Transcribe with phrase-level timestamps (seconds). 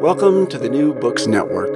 [0.00, 1.74] Welcome to the New Books Network.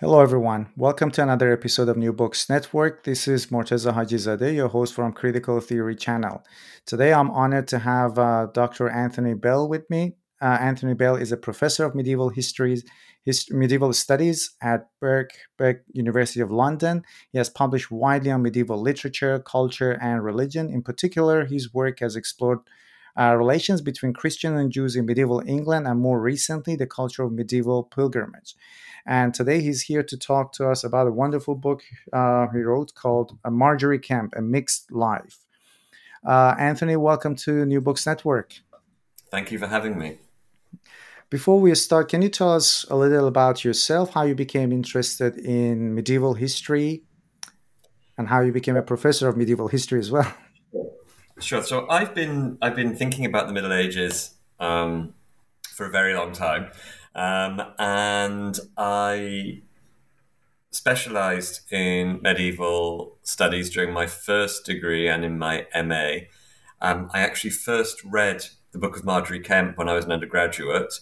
[0.00, 0.68] Hello, everyone.
[0.74, 3.04] Welcome to another episode of New Books Network.
[3.04, 6.42] This is Morteza Hajizadeh, your host from Critical Theory Channel.
[6.86, 8.88] Today, I'm honored to have uh, Dr.
[8.88, 10.16] Anthony Bale with me.
[10.40, 12.84] Uh, Anthony Bale is a professor of medieval histories,
[13.26, 17.02] hist- medieval studies at Birkbeck University of London.
[17.32, 20.70] He has published widely on medieval literature, culture, and religion.
[20.70, 22.60] In particular, his work has explored
[23.18, 27.32] uh, relations between Christians and Jews in medieval England, and more recently, the culture of
[27.32, 28.54] medieval pilgrimage.
[29.06, 32.94] And today he's here to talk to us about a wonderful book uh, he wrote
[32.94, 35.38] called uh, Margery Kempe, A Mixed Life.
[36.24, 38.54] Uh, Anthony, welcome to New Books Network.
[39.30, 40.18] Thank you for having me.
[41.30, 45.36] Before we start, can you tell us a little about yourself, how you became interested
[45.38, 47.02] in medieval history,
[48.16, 50.32] and how you became a professor of medieval history as well?
[51.40, 51.62] Sure.
[51.62, 55.14] So I've been I've been thinking about the Middle Ages um,
[55.74, 56.70] for a very long time,
[57.14, 59.62] um, and I
[60.70, 66.26] specialized in medieval studies during my first degree and in my MA.
[66.80, 70.94] Um, I actually first read the Book of Margery Kempe when I was an undergraduate,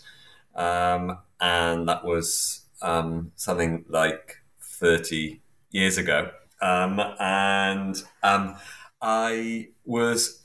[0.55, 5.41] um, and that was um, something like thirty
[5.71, 6.31] years ago,
[6.63, 8.03] um, and
[9.01, 10.45] I was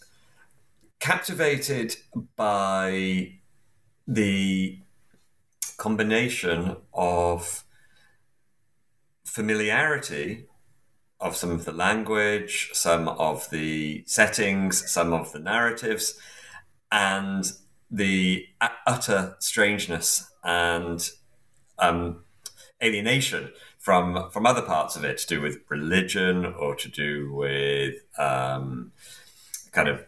[0.99, 1.95] captivated
[2.35, 3.39] by
[4.07, 4.79] the
[5.77, 7.63] combination of
[9.25, 10.45] familiarity
[11.19, 16.17] of some of the language, some of the settings, some of the narratives,
[16.91, 17.51] and
[17.91, 18.45] the
[18.85, 21.09] utter strangeness and
[21.79, 22.23] um,
[22.83, 23.51] alienation
[23.85, 28.91] from from other parts of it to do with religion or to do with um,
[29.71, 30.03] kind of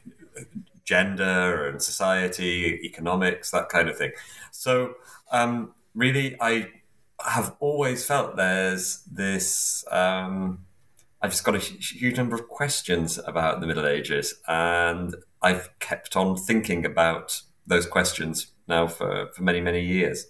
[0.84, 4.12] gender and society, economics, that kind of thing.
[4.50, 4.96] So
[5.32, 6.70] um, really, I
[7.24, 9.86] have always felt there's this.
[9.92, 10.66] Um,
[11.22, 16.16] I've just got a huge number of questions about the Middle Ages, and I've kept
[16.16, 20.26] on thinking about those questions now for, for many, many years.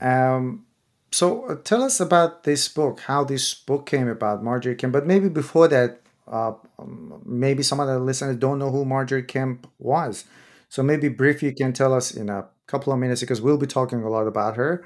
[0.00, 0.66] Um,
[1.12, 4.92] so uh, tell us about this book, how this book came about, Margery Kempe.
[4.92, 6.00] But maybe before that,
[6.30, 10.24] uh, um, maybe some of the listeners don't know who Margery Kempe was.
[10.68, 13.66] So maybe briefly you can tell us in a couple of minutes because we'll be
[13.66, 14.84] talking a lot about her.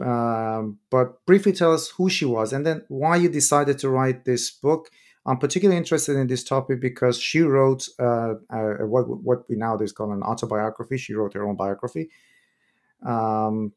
[0.00, 4.24] Um, but briefly tell us who she was and then why you decided to write
[4.24, 4.90] this book.
[5.24, 9.92] I'm particularly interested in this topic because she wrote uh, uh, what what we nowadays
[9.92, 10.96] call an autobiography.
[10.96, 12.10] She wrote her own biography.
[13.06, 13.72] Um,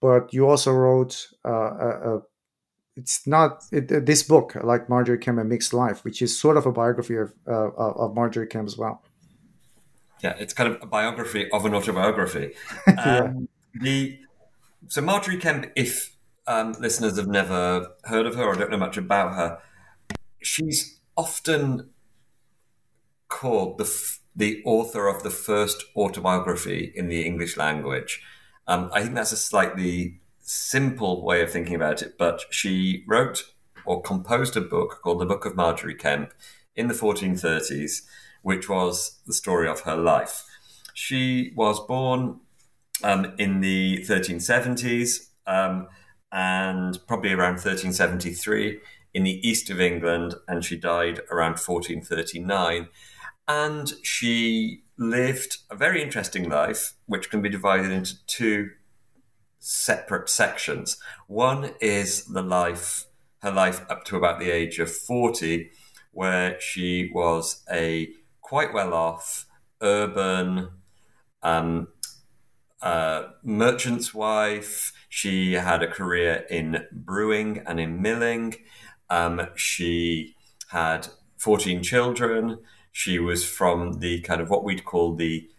[0.00, 2.22] but you also wrote uh, a, a,
[2.96, 6.72] it's not it, this book like Margery Kempe Mixed Life, which is sort of a
[6.72, 9.02] biography of uh, of Margery Kempe as well.
[10.22, 12.54] Yeah, it's kind of a biography of an autobiography.
[12.88, 13.18] yeah.
[13.20, 14.18] Um, the
[14.88, 18.96] so Margery Kempe, if um, listeners have never heard of her or don't know much
[18.96, 19.58] about her,
[20.42, 21.90] she's often
[23.28, 28.22] called the f- the author of the first autobiography in the English language.
[28.68, 33.44] Um, I think that's a slightly simple way of thinking about it, but she wrote
[33.84, 36.32] or composed a book called The Book of Margery Kempe
[36.74, 38.02] in the 1430s,
[38.42, 40.44] which was the story of her life.
[40.94, 42.40] She was born
[43.02, 45.88] um, in the 1370s um,
[46.32, 48.80] and probably around 1373
[49.14, 52.88] in the east of England, and she died around 1439.
[53.48, 58.70] And she lived a very interesting life, which can be divided into two
[59.58, 60.98] separate sections.
[61.26, 63.06] One is the life,
[63.42, 65.70] her life up to about the age of 40,
[66.12, 68.08] where she was a
[68.40, 69.46] quite well off
[69.82, 70.70] urban
[71.42, 71.88] um,
[72.82, 74.92] a merchant's wife.
[75.08, 78.54] She had a career in brewing and in milling.
[79.08, 80.34] Um, she
[80.68, 81.08] had
[81.38, 82.58] 14 children.
[82.96, 85.50] She was from the kind of what we'd call the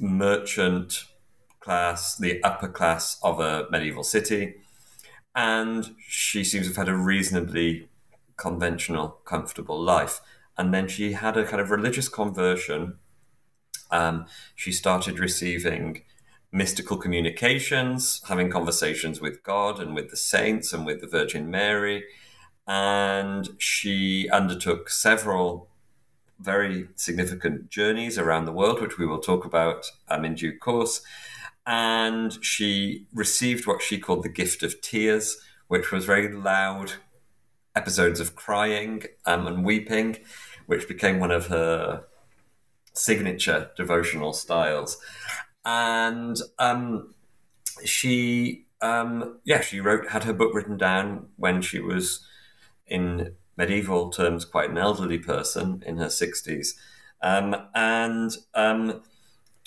[0.00, 1.04] merchant
[1.60, 4.56] class, the upper class of a medieval city.
[5.36, 7.90] And she seems to have had a reasonably
[8.36, 10.20] conventional, comfortable life.
[10.58, 12.98] And then she had a kind of religious conversion.
[13.92, 14.26] Um,
[14.56, 16.02] she started receiving
[16.50, 22.02] mystical communications, having conversations with God and with the saints and with the Virgin Mary.
[22.66, 25.68] And she undertook several
[26.40, 31.02] very significant journeys around the world, which we will talk about um, in due course.
[31.66, 35.38] And she received what she called the gift of tears,
[35.68, 36.92] which was very loud
[37.74, 40.18] episodes of crying um, and weeping,
[40.66, 42.04] which became one of her
[42.92, 44.98] signature devotional styles.
[45.64, 47.14] And um,
[47.84, 52.24] she, um, yeah, she wrote, had her book written down when she was
[52.86, 56.74] in medieval terms quite an elderly person in her 60s.
[57.22, 59.02] Um, and um,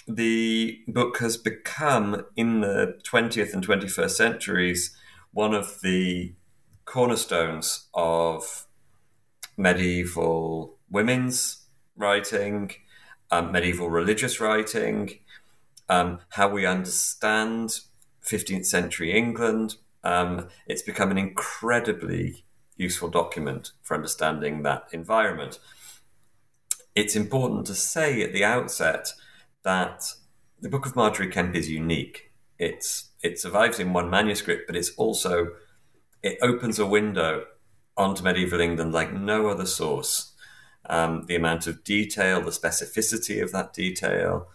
[0.08, 4.96] the book has become, in the 20th and 21st centuries,
[5.32, 6.34] one of the
[6.86, 8.66] cornerstones of
[9.58, 12.72] medieval women's writing,
[13.32, 15.20] um, medieval religious writing,
[15.90, 17.80] um, how we understand
[18.24, 19.76] 15th century England.
[20.04, 22.46] Um, it's become an incredibly
[22.78, 25.60] useful document for understanding that environment.
[26.96, 29.14] It's important to say at the outset
[29.64, 30.14] that
[30.60, 32.32] the Book of Margery Kempe is unique.
[32.58, 35.50] It's it survives in one manuscript, but it's also
[36.24, 37.46] it opens a window
[37.96, 40.34] onto medieval England like no other source.
[40.90, 44.48] Um, the amount of detail, the specificity of that detail,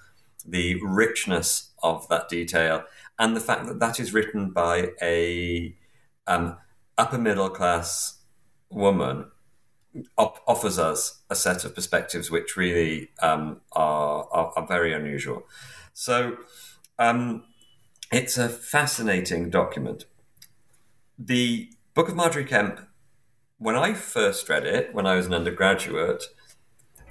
[0.46, 2.84] the richness of that detail,
[3.18, 5.76] and the fact that that is written by a
[6.26, 6.56] um,
[6.98, 8.20] upper middle class
[8.70, 9.26] woman
[10.16, 15.46] op- offers us a set of perspectives which really um, are, are, are, very unusual.
[15.92, 16.38] So
[16.98, 17.44] um,
[18.10, 20.06] it's a fascinating document.
[21.18, 22.86] The Book of Margery Kempe,
[23.58, 26.24] when I first read it, when I was an undergraduate,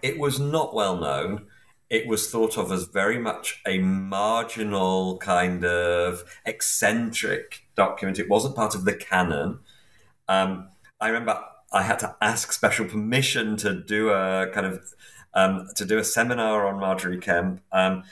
[0.02, 1.48] it was not well known.
[1.92, 8.18] It was thought of as very much a marginal kind of eccentric document.
[8.18, 9.60] It wasn't part of the canon.
[10.30, 10.70] Um,
[11.02, 11.44] I remember
[11.74, 14.94] I had to ask special permission to do a kind of
[15.34, 17.60] um, to do a seminar on Margery Kempe.
[17.74, 18.04] Um,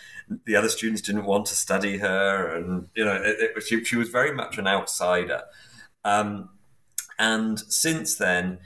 [0.45, 3.95] the other students didn't want to study her, and you know, it, it, she, she,
[3.95, 5.43] was very much an outsider.
[6.03, 6.49] Um,
[7.17, 8.59] and since then,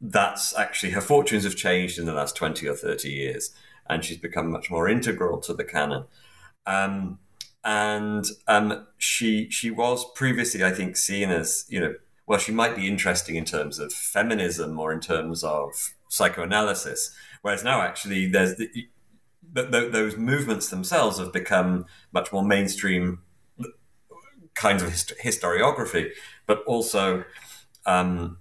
[0.00, 3.50] that's actually her fortunes have changed in the last twenty or thirty years,
[3.90, 6.04] and she's become much more integral to the canon.
[6.66, 7.18] Um,
[7.62, 11.94] and um, she she was previously, I think, seen as you know
[12.30, 17.10] well, she might be interesting in terms of feminism or in terms of psychoanalysis.
[17.42, 23.22] Whereas now, actually, there's the, those movements themselves have become much more mainstream
[24.54, 26.10] kinds of hist- historiography,
[26.46, 27.24] but also
[27.86, 28.38] um,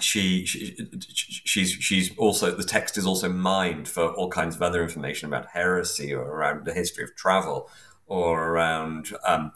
[0.00, 0.76] she, she,
[1.08, 5.46] she's she's also the text is also mined for all kinds of other information about
[5.52, 7.70] heresy or around the history of travel
[8.06, 9.52] or around um,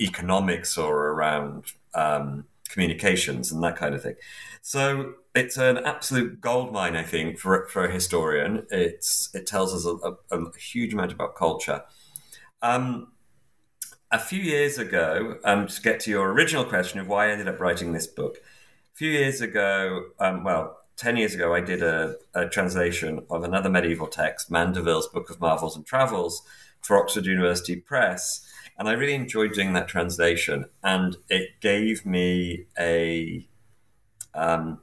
[0.00, 4.16] economics or around um, communications and that kind of thing.
[4.62, 8.66] So it's an absolute goldmine, I think, for for a historian.
[8.70, 11.82] It's it tells us a, a, a huge amount about culture.
[12.62, 13.12] Um,
[14.10, 17.48] a few years ago, um, to get to your original question of why I ended
[17.48, 18.38] up writing this book,
[18.96, 23.68] few years ago, um, well, 10 years ago, I did a, a, translation of another
[23.68, 26.40] medieval text, Mandeville's Book of Marvels and Travels,
[26.80, 28.40] for Oxford University Press.
[28.78, 33.46] And I really enjoyed doing that translation, and it gave me a
[34.34, 34.80] um,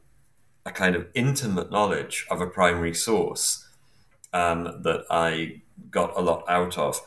[0.66, 3.68] a kind of intimate knowledge of a primary source
[4.32, 7.00] um, that I got a lot out of.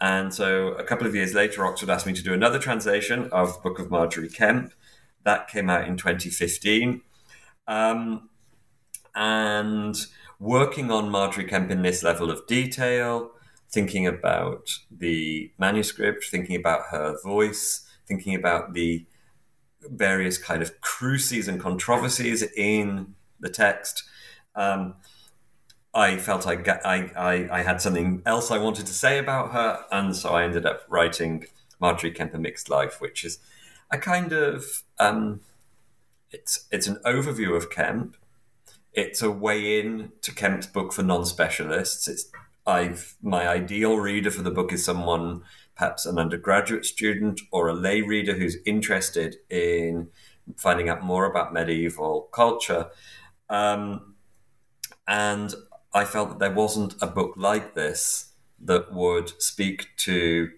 [0.00, 3.60] And so a couple of years later, Oxford asked me to do another translation of
[3.62, 4.72] Book of Margery Kempe.
[5.24, 7.02] That came out in 2015.
[7.66, 8.30] Um,
[9.14, 9.96] and
[10.38, 13.32] working on Margery Kempe in this level of detail,
[13.70, 19.04] thinking about the manuscript, thinking about her voice, thinking about the
[19.82, 24.04] various kind of cruces and controversies in the text.
[24.54, 24.94] Um,
[25.94, 29.84] I felt I, I, I, I, had something else I wanted to say about her,
[29.90, 31.46] and so I ended up writing
[31.80, 33.38] Margery Kempe Mixed Life, which is
[33.90, 35.40] a kind of um,
[36.30, 38.14] it's it's an overview of Kempe.
[38.92, 42.08] It's a way in to Kempe's book for non-specialists.
[42.08, 42.30] It's
[42.66, 45.42] I've my ideal reader for the book is someone
[45.74, 50.08] perhaps an undergraduate student or a lay reader who's interested in
[50.56, 52.88] finding out more about medieval culture.
[53.48, 54.16] Um,
[55.06, 55.54] and
[55.94, 58.32] I felt that there wasn't a book like this
[58.64, 60.50] that would speak to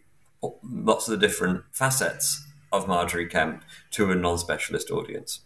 [0.62, 3.62] lots of the different facets of Margery Kempe
[3.92, 5.40] to a non specialist audience.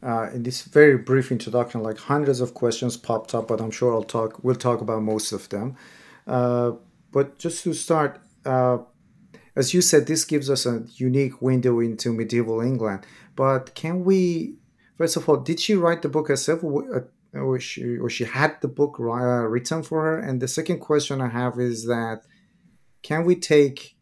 [0.00, 3.92] Uh, in this very brief introduction, like hundreds of questions popped up, but I'm sure
[3.92, 4.38] I'll talk.
[4.44, 5.76] We'll talk about most of them.
[6.26, 6.72] Uh,
[7.10, 8.78] but just to start, uh,
[9.56, 13.06] as you said, this gives us a unique window into medieval England.
[13.34, 14.54] But can we,
[14.96, 18.60] first of all, did she write the book herself, or uh, she, or she had
[18.60, 20.18] the book uh, written for her?
[20.20, 22.22] And the second question I have is that,
[23.02, 23.96] can we take,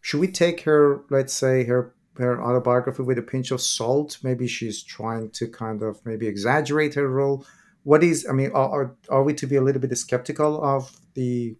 [0.00, 4.18] should we take her, let's say, her her autobiography with a pinch of salt?
[4.22, 7.46] Maybe she's trying to kind of maybe exaggerate her role.
[7.84, 11.56] What is, I mean, are, are we to be a little bit skeptical of the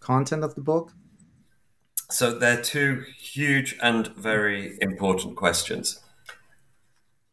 [0.00, 0.92] content of the book?
[2.10, 6.00] So they're two huge and very important questions.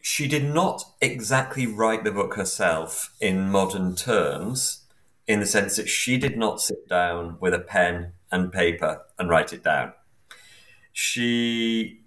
[0.02, 4.86] She did not exactly write the book herself in modern terms,
[5.28, 9.30] in the sense that she did not sit down with a pen and paper and
[9.30, 9.94] write it down.
[10.98, 12.00] She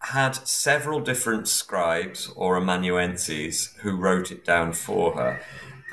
[0.00, 5.40] had several different scribes or amanuenses who wrote it down for her.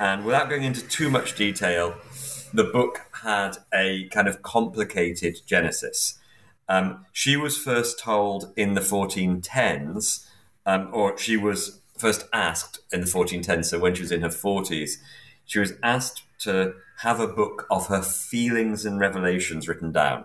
[0.00, 1.94] And without going into too much detail,
[2.52, 6.18] the book had a kind of complicated genesis.
[6.68, 10.26] Um, she was first told in the 1410s,
[10.66, 14.28] um, or she was first asked in the 1410s, so when she was in her
[14.28, 14.98] 40s,
[15.44, 20.24] she was asked to have a book of her feelings and revelations written down.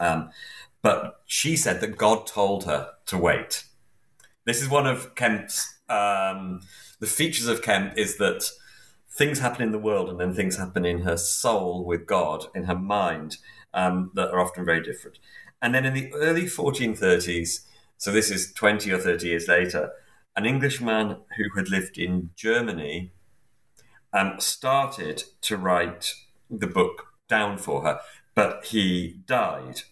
[0.00, 0.30] Um,
[0.82, 3.64] but she said that God told her to wait.
[4.44, 6.60] This is one of Kempe's, um,
[6.98, 8.50] the features of Kempe is that
[9.08, 12.64] things happen in the world and then things happen in her soul with God, in
[12.64, 13.36] her mind,
[13.72, 15.20] um, that are often very different.
[15.62, 17.60] And then in the early 1430s,
[17.98, 19.92] so this is 20 or 30 years later,
[20.34, 23.12] an Englishman who had lived in Germany
[24.14, 26.14] um, started to write
[26.48, 28.00] the book down for her,
[28.34, 29.82] but he died.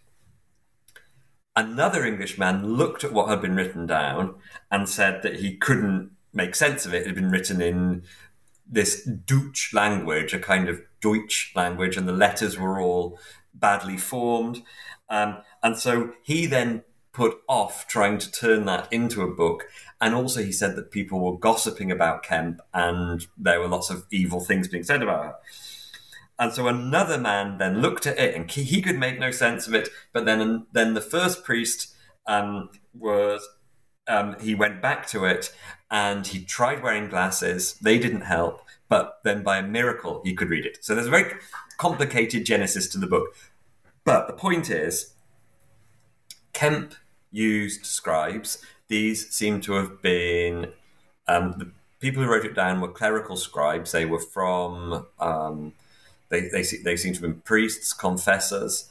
[1.54, 4.36] Another Englishman looked at what had been written down
[4.70, 7.02] and said that he couldn't make sense of it.
[7.02, 8.04] It had been written in
[8.66, 13.18] this Deutsch language, a kind of Deutsch language, and the letters were all
[13.52, 14.62] badly formed.
[15.10, 19.66] Um, and so he then put off trying to turn that into a book.
[20.00, 24.06] And also, he said that people were gossiping about Kempe and there were lots of
[24.10, 25.34] evil things being said about her.
[26.38, 29.74] And so another man then looked at it and he, could make no sense of
[29.74, 29.90] it.
[30.12, 31.94] But then, then the first priest
[32.26, 33.46] um, was
[34.08, 35.54] um, he went back to it
[35.90, 37.74] and he tried wearing glasses.
[37.74, 40.78] They didn't help, but then by a miracle, he could read it.
[40.84, 41.34] So there's a very
[41.76, 43.36] complicated genesis to the book.
[44.04, 45.14] But the point is,
[46.52, 46.94] Kempe
[47.32, 48.64] used scribes.
[48.88, 50.72] These seem to have been
[51.26, 53.92] um, the people who wrote it down were clerical scribes.
[53.92, 55.72] They were from um,
[56.28, 58.88] they, they they seem to have been priests, confessors.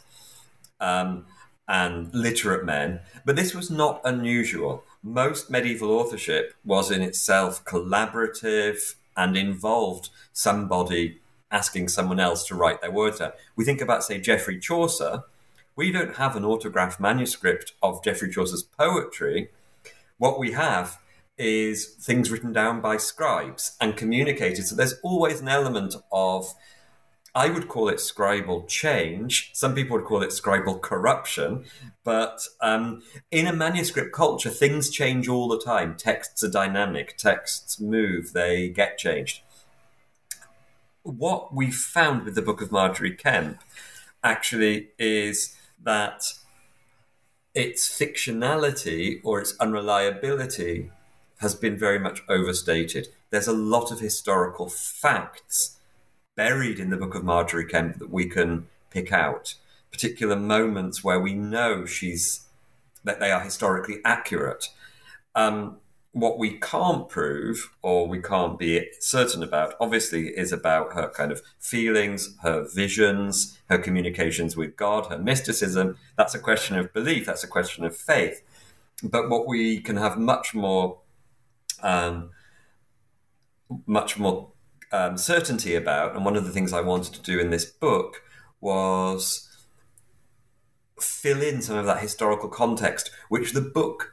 [0.80, 1.28] Um,
[1.68, 4.84] and literate men, but this was not unusual.
[5.04, 11.22] Most medieval authorship was in itself collaborative and involved somebody
[11.52, 13.36] asking someone else to write their words out.
[13.56, 15.24] We think about, say, Geoffrey Chaucer.
[15.76, 19.50] We don't have an autograph manuscript of Geoffrey Chaucer's poetry.
[20.18, 21.00] What we have
[21.38, 24.66] is things written down by scribes and communicated.
[24.66, 26.54] So there's always an element of
[27.34, 29.52] I would call it scribal change.
[29.54, 31.64] Some people would call it scribal corruption.
[32.04, 35.96] But um, in a manuscript culture, things change all the time.
[35.96, 39.42] Texts are dynamic, texts move, they get changed.
[41.04, 43.60] What we found with the Book of Margery Kempe
[44.24, 46.34] actually is that
[47.54, 50.90] its fictionality or its unreliability
[51.40, 53.08] has been very much overstated.
[53.30, 55.78] There's a lot of historical facts
[56.36, 59.56] buried in the book of Margery Kempe that we can pick out,
[59.92, 62.48] particular moments where we know she's
[63.04, 64.70] that they are historically accurate.
[65.34, 65.78] Um,
[66.14, 71.32] what we can't prove or we can't be certain about, obviously, is about her kind
[71.32, 75.98] of feelings, her visions, her communications with God, her mysticism.
[76.18, 78.42] That's a question of belief, that's a question of faith.
[79.04, 81.00] But what we can have much more,
[81.82, 82.32] um,
[83.86, 84.52] much more
[84.92, 88.22] um, certainty about, and one of the things I wanted to do in this book
[88.60, 89.48] was
[91.00, 94.11] fill in some of that historical context, which the book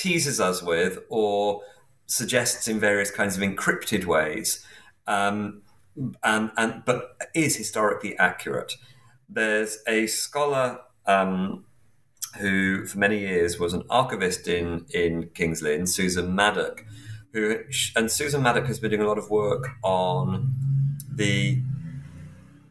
[0.00, 1.62] teases us with or
[2.06, 4.64] suggests in various kinds of encrypted ways.
[5.06, 5.62] Um,
[6.22, 8.72] and, and but is historically accurate.
[9.28, 11.64] There's a scholar um,
[12.38, 16.84] who, for many years, was an archivist in in Kings Lynn, Susan Maddock,
[17.32, 17.58] who
[17.96, 20.54] and Susan Maddock has been doing a lot of work on
[21.12, 21.62] the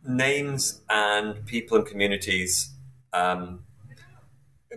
[0.07, 2.71] names and people and communities
[3.13, 3.59] um,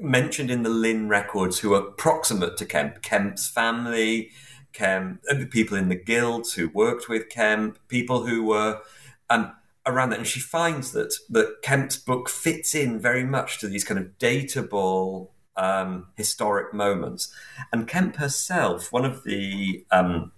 [0.00, 4.30] mentioned in the Lynn records who are proximate to Kempe, Kempe's family,
[4.72, 8.80] Kempe, the people in the guilds who worked with Kempe, people who were
[9.28, 9.52] um,
[9.86, 10.18] around that.
[10.18, 14.18] And she finds that that Kempe's book fits in very much to these kind of
[14.18, 17.32] datable um, historic moments.
[17.72, 20.32] And Kempe herself, one of the um,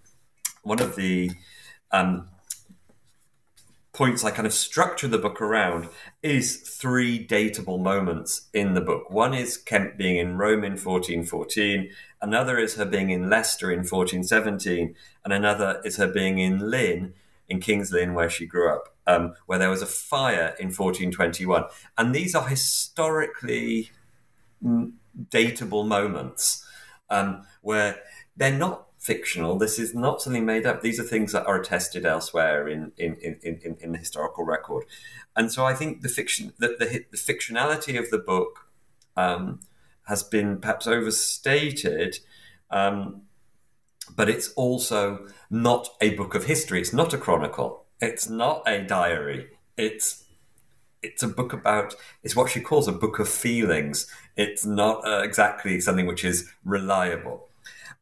[0.63, 1.31] one of the
[1.93, 2.29] um,
[3.95, 5.89] points I kind of structure the book around
[6.21, 9.09] is three datable moments in the book.
[9.09, 13.79] One is Kempe being in Rome in 1414, another is her being in Leicester in
[13.79, 17.15] 1417, and another is her being in Lynn,
[17.49, 21.65] in King's Lynn, where she grew up, um, where there was a fire in 1421.
[21.97, 23.93] And these are historically
[25.31, 26.67] datable moments
[27.11, 28.01] um, where
[28.37, 29.59] they're not fictional.
[29.59, 30.81] This is not something made up.
[30.81, 34.85] These are things that are attested elsewhere in in, in, in, in the historical record.
[35.37, 38.67] And so I think the fiction, the, the, the fictionality of the book
[39.17, 39.61] um,
[40.05, 42.21] has been perhaps overstated,
[42.71, 43.23] um,
[44.17, 46.81] but it's also not a book of history.
[46.81, 47.85] It's not a chronicle.
[48.01, 49.51] It's not a diary.
[49.77, 50.25] It's
[51.03, 54.07] it's a book about it's what she calls a book of feelings.
[54.35, 57.49] It's not uh, exactly something which is reliable.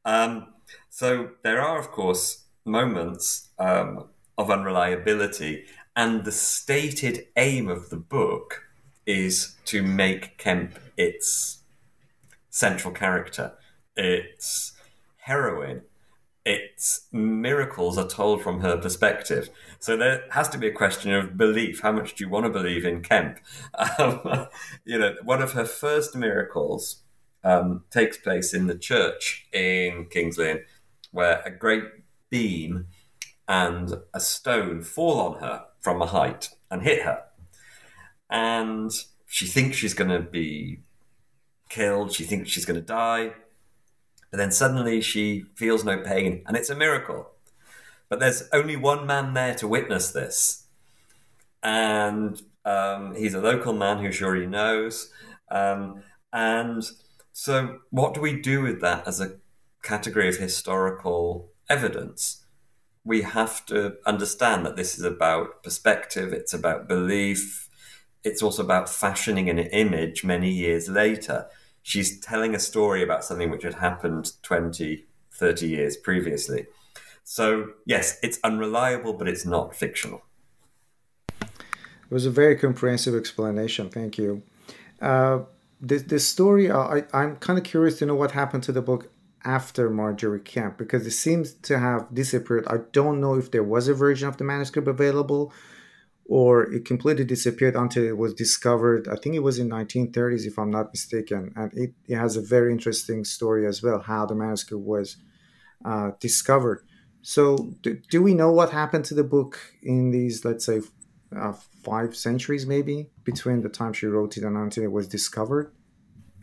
[0.05, 0.52] Um,
[0.95, 5.65] so there are, of course, moments um, of unreliability,
[5.97, 8.65] and the stated aim of the book
[9.07, 11.61] is to make Kempe its
[12.51, 13.55] central character,
[13.97, 14.75] its
[15.17, 15.81] heroine.
[16.45, 19.49] Its miracles are told from her perspective.
[19.79, 21.81] So there has to be a question of belief.
[21.81, 23.39] How much do you want to believe in Kempe?
[23.99, 24.49] Um,
[24.85, 26.97] you know, one of her first miracles
[27.45, 30.61] um, takes place in the church in Kings Lynn
[31.13, 31.85] where a great
[32.31, 32.87] beam
[33.47, 37.23] and a stone fall on her from a height and hit her.
[38.31, 38.91] And
[39.27, 40.81] she thinks she's going to be
[41.69, 43.33] killed, she thinks she's going to die.
[44.31, 47.31] But then suddenly she feels no pain, and it's a miracle.
[48.09, 50.65] But there's only one man there to witness this.
[51.63, 55.11] And um, he's a local man who she already knows.
[55.51, 56.83] Um, and
[57.33, 59.37] so, what do we do with that as a
[59.83, 62.45] category of historical evidence,
[63.05, 67.69] we have to understand that this is about perspective, it's about belief,
[68.25, 71.47] it's also about fashioning an image many years later.
[71.83, 76.67] She's telling a story about something which had happened 20, 30 years previously.
[77.25, 80.23] So, yes, it's unreliable, but it's not fictional.
[81.41, 83.89] It was a very comprehensive explanation.
[83.89, 84.43] Thank you.
[85.01, 85.41] Uh,
[85.81, 88.83] this, this story, uh, I, I'm kind of curious to know what happened to the
[88.83, 89.11] book
[89.45, 92.67] after Margery Kempe because it seems to have disappeared.
[92.69, 95.53] I don't know if there was a version of the manuscript available
[96.27, 99.09] or it completely disappeared until it was discovered.
[99.09, 101.53] I think it was in 1930s, if I'm not mistaken.
[101.57, 105.17] And it, it has a very interesting story as well, how the manuscript was
[105.85, 106.85] uh, discovered.
[107.23, 110.81] So, do, do, we know what happened to the book in these, let's say,
[111.37, 111.53] uh,
[111.85, 115.73] five centuries maybe between the time she wrote it and until it was discovered?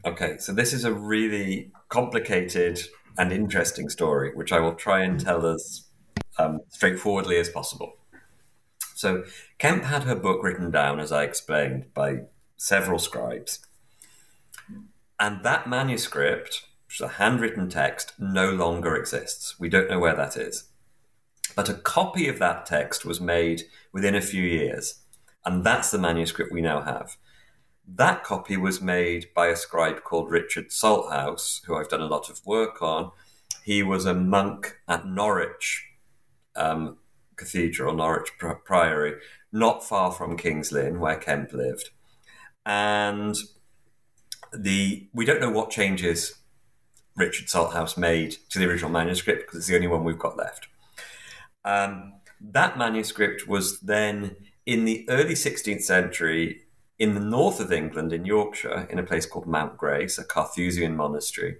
[0.06, 2.80] Okay, so this is a really complicated
[3.18, 5.86] and interesting story, which I will try and tell as
[6.38, 7.98] um, straightforwardly as possible.
[8.96, 9.24] So,
[9.60, 12.22] Kempe had her book written down, as I explained, by
[12.58, 13.60] several scribes.
[15.20, 19.60] And that manuscript, which is a handwritten text, no longer exists.
[19.60, 20.66] We don't know where that is.
[21.56, 24.96] But a copy of that text was made within a few years.
[25.46, 27.18] And that's the manuscript we now have.
[27.96, 32.30] That copy was made by a scribe called Richard Salthouse, who I've done a lot
[32.30, 33.12] of work on.
[33.64, 35.86] He was a monk at Norwich
[36.56, 36.98] um,
[37.36, 39.16] Cathedral, Norwich Priory,
[39.52, 41.90] not far from King's Lynn, where Kempe lived.
[42.66, 43.36] And
[44.54, 46.36] the we don't know what changes
[47.16, 50.68] Richard Salthouse made to the original manuscript because it's the only one we've got left.
[51.66, 56.62] Um, that manuscript was then in the early 16th century
[57.00, 60.96] in the north of England, in Yorkshire, in a place called Mount Grace, a Carthusian
[60.98, 61.58] monastery,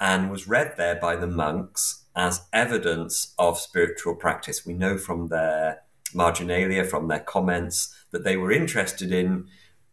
[0.00, 4.66] and was read there by the monks as evidence of spiritual practice.
[4.66, 5.82] We know from their
[6.12, 9.46] marginalia, from their comments, that they were interested in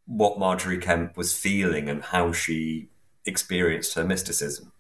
[0.06, 2.90] what Margery Kempe was feeling and how she
[3.26, 4.72] experienced her mysticism.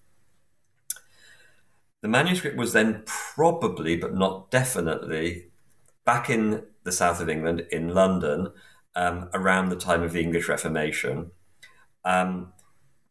[2.01, 5.51] The manuscript was then probably, but not definitely,
[6.03, 8.51] back in the south of England, in London,
[8.95, 11.31] um, around the time of the English Reformation,
[12.05, 12.53] um,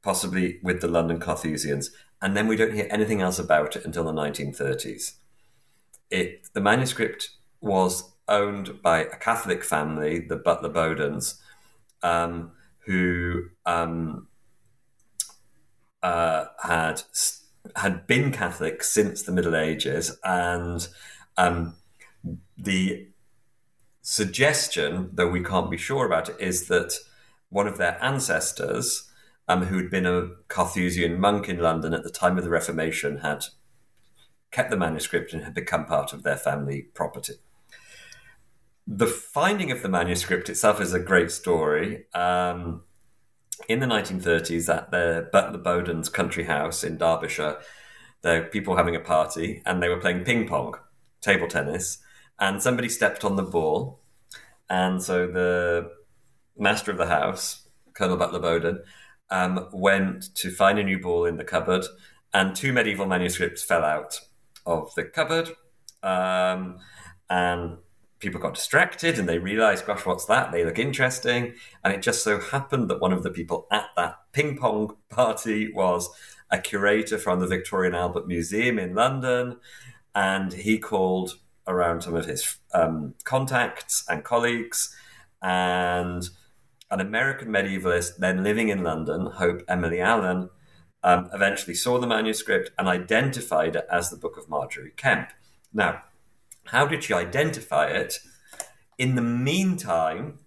[0.02, 1.90] possibly with the London Carthusians,
[2.22, 5.14] and then we don't hear anything else about it until the 1930s.
[6.10, 11.40] It the manuscript was owned by a Catholic family, the Butler Bowdens,
[12.02, 12.52] um,
[12.86, 14.28] who um,
[16.02, 17.02] uh, had
[17.76, 20.86] had been Catholic since the Middle Ages, and
[21.36, 21.76] um,
[22.56, 23.09] the
[24.10, 26.94] suggestion, though we can't be sure about it, is that
[27.48, 29.08] one of their ancestors,
[29.46, 33.44] um, who'd been a Carthusian monk in London at the time of the Reformation, had
[34.50, 37.34] kept the manuscript and had become part of their family property.
[38.84, 42.06] The finding of the manuscript itself is a great story.
[42.12, 42.82] Um,
[43.68, 47.58] in the 1930s, at the Butler Bowden's country house in Derbyshire,
[48.22, 50.74] there were people having a party and they were playing ping pong,
[51.20, 51.98] table tennis,
[52.40, 53.99] and somebody stepped on the ball.
[54.70, 55.90] And so the
[56.56, 58.82] master of the house, Colonel Butler Bowden,
[59.30, 61.84] um, went to find a new ball in the cupboard,
[62.32, 64.20] and two medieval manuscripts fell out
[64.64, 65.50] of the cupboard.
[66.02, 66.78] Um,
[67.28, 67.78] and
[68.20, 70.52] people got distracted and they realized, gosh, what's that?
[70.52, 71.54] They look interesting.
[71.82, 75.72] And it just so happened that one of the people at that ping pong party
[75.72, 76.08] was
[76.50, 79.58] a curator from the Victoria and Albert Museum in London.
[80.14, 84.94] And he called around some of his um, contacts and colleagues.
[85.42, 86.28] And
[86.90, 90.50] an American medievalist then living in London, Hope Emily Allen,
[91.02, 95.30] um, eventually saw the manuscript and identified it as the Book of Margery Kempe.
[95.72, 96.02] Now,
[96.66, 98.18] how did she identify it?
[98.98, 100.40] In the meantime,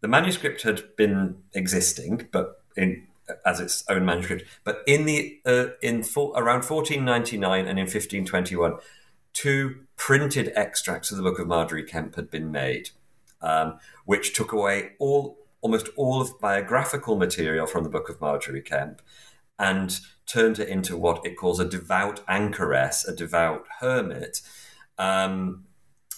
[0.00, 3.06] the manuscript had been existing, but in
[3.46, 4.44] as its own manuscript.
[4.64, 8.74] But in the uh, in for, around 1499 and in 1521,
[9.34, 12.90] two printed extracts of the Book of Margery Kempe had been made,
[13.42, 18.60] um, which took away all almost all of biographical material from the Book of Margery
[18.60, 19.00] Kempe
[19.58, 24.42] and turned it into what it calls a devout anchoress, a devout hermit,
[24.98, 25.64] um,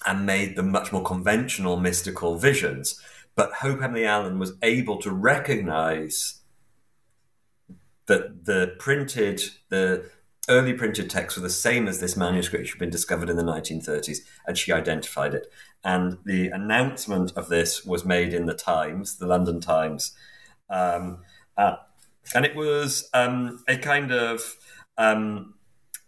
[0.05, 3.01] and made them much more conventional mystical visions.
[3.37, 6.41] But Hope Emily Allen was able to recognize
[8.07, 10.11] that the printed, the
[10.49, 13.43] early printed texts were the same as this manuscript which had been discovered in the
[13.43, 15.47] 1930s, and she identified it.
[15.85, 20.13] And the announcement of this was made in the Times, the London Times.
[20.69, 21.23] Um,
[21.57, 21.77] uh,
[22.35, 24.57] and it was um, a kind of
[24.99, 25.55] um,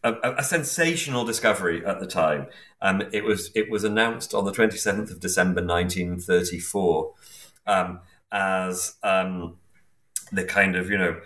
[0.02, 2.46] a, a, sensational discovery at the time.
[2.80, 7.12] Um, it was it was announced on the 27th of December 1934
[7.66, 8.00] um,
[8.32, 9.58] as um,
[10.32, 11.20] the kind of you know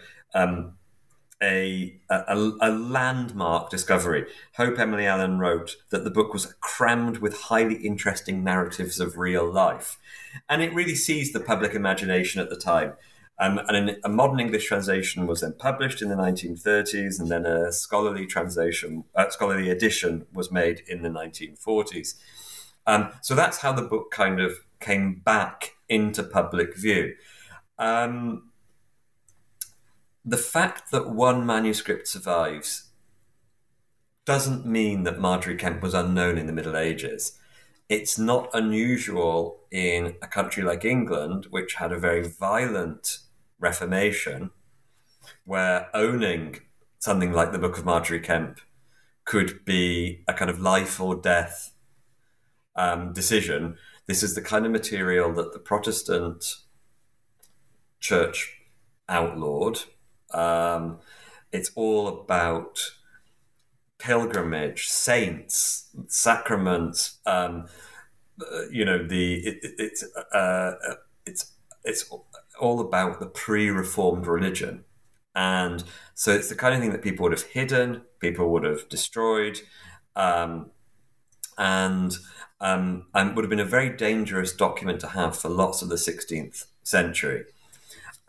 [1.42, 4.26] a, a, a, landmark discovery.
[4.56, 9.50] Hope Emily Allen wrote that the book was crammed with highly interesting narratives of real
[9.50, 9.98] life.
[10.48, 12.92] And it really seized the public imagination at the time.
[13.38, 17.72] Um, and a modern English translation was then published in the 1930s, and then a
[17.72, 22.14] scholarly translation, uh, scholarly edition was made in the 1940s.
[22.86, 27.14] Um, so that's how the book kind of came back into public view.
[27.78, 28.51] Um,
[30.24, 32.90] the fact that one manuscript survives
[34.24, 37.38] doesn't mean that Margery Kempe was unknown in the Middle Ages.
[37.88, 43.18] It's not unusual in a country like England, which had a very violent
[43.58, 44.50] Reformation,
[45.44, 46.60] where owning
[46.98, 48.60] something like the Book of Margery Kempe
[49.24, 51.72] could be a kind of life or death
[52.76, 53.76] um, decision.
[54.06, 56.44] This is the kind of material that the Protestant
[58.00, 58.56] church
[59.08, 59.80] outlawed
[60.34, 60.98] um,
[61.52, 62.78] it's all about
[63.98, 67.18] pilgrimage, saints, sacraments.
[67.24, 67.66] Um,
[68.40, 70.72] uh, you know, the it, it, it's uh,
[71.24, 71.52] it's
[71.84, 72.10] it's
[72.60, 74.84] all about the pre-reformed religion,
[75.34, 78.88] and so it's the kind of thing that people would have hidden, people would have
[78.88, 79.60] destroyed,
[80.16, 80.70] um,
[81.58, 82.16] and
[82.60, 85.96] um, and would have been a very dangerous document to have for lots of the
[85.96, 87.44] 16th century.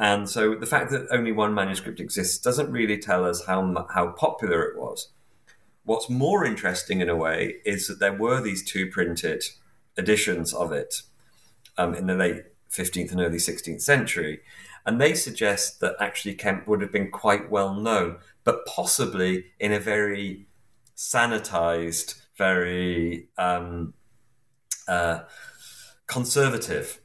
[0.04, 4.10] And so the fact that only one manuscript exists doesn't really tell us how, how
[4.10, 5.14] popular it was.
[5.86, 9.46] What's more interesting in a way is that there were these two printed
[9.98, 11.04] editions of it
[11.78, 14.42] um, in the late 15th and early 16th century.
[14.86, 19.72] And they suggest that actually Kempe would have been quite well known, but possibly in
[19.72, 20.48] a very
[20.98, 23.94] sanitized, very um,
[24.86, 25.20] uh,
[26.08, 27.00] conservative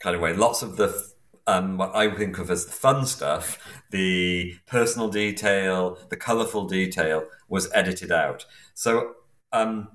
[0.00, 0.34] kind of way.
[0.34, 1.15] Lots of the
[1.46, 3.58] um, what I think of as the fun stuff,
[3.90, 8.44] the personal detail, the colourful detail, was edited out.
[8.74, 9.14] So
[9.52, 9.88] um,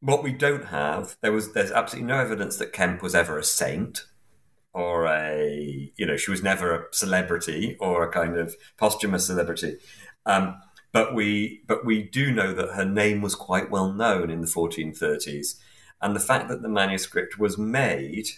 [0.00, 3.44] what we don't have, there was there's absolutely no evidence that Kempe was ever a
[3.44, 4.06] saint
[4.72, 9.76] or a you know she was never a celebrity or a kind of posthumous celebrity.
[10.26, 10.60] Um,
[10.92, 14.46] but we but we do know that her name was quite well known in the
[14.46, 15.60] 1430s,
[16.02, 18.28] and the fact that the manuscript was made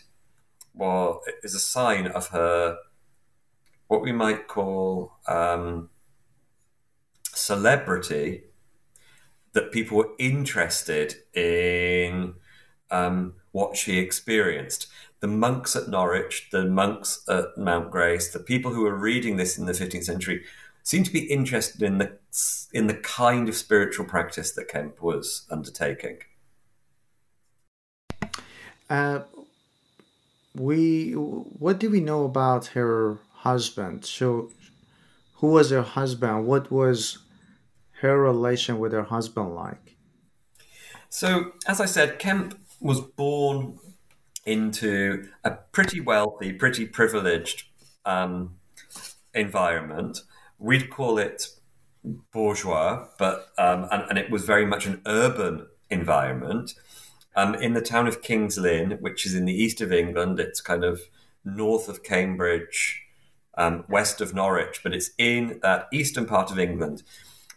[0.76, 2.78] well is a sign of her
[3.88, 5.90] what we might call um,
[7.24, 8.42] celebrity
[9.52, 12.34] that people were interested in
[12.90, 14.88] um, what she experienced.
[15.20, 19.56] The monks at Norwich, the monks at Mount Grace, the people who were reading this
[19.56, 20.44] in the 15th century
[20.82, 22.18] seem to be interested in the
[22.72, 26.18] in the kind of spiritual practice that Kempe was undertaking.
[28.90, 29.20] Uh,
[30.56, 34.04] we what do we know about her husband?
[34.04, 34.50] So,
[35.34, 36.46] who was her husband?
[36.46, 37.18] What was
[38.00, 39.96] her relation with her husband like?
[41.08, 43.78] So, as I said, Kempe was born
[44.44, 47.64] into a pretty wealthy, pretty privileged
[48.04, 48.56] um,
[49.34, 50.22] environment.
[50.58, 51.48] We'd call it
[52.32, 56.74] bourgeois, but um, and, and, it was very much an urban environment.
[57.36, 60.60] Um, in the town of Kings Lynn, which is in the east of England, it's
[60.60, 61.02] kind of
[61.44, 63.02] north of Cambridge,
[63.56, 67.02] um, west of Norwich, but it's in that eastern part of England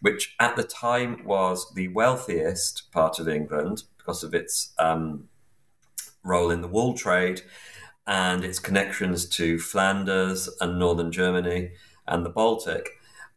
[0.02, 5.28] which at the time was the wealthiest part of England because of its um,
[6.24, 7.42] role in the wool trade
[8.08, 11.72] and its connections to Flanders and northern Germany
[12.08, 12.89] and the Baltic.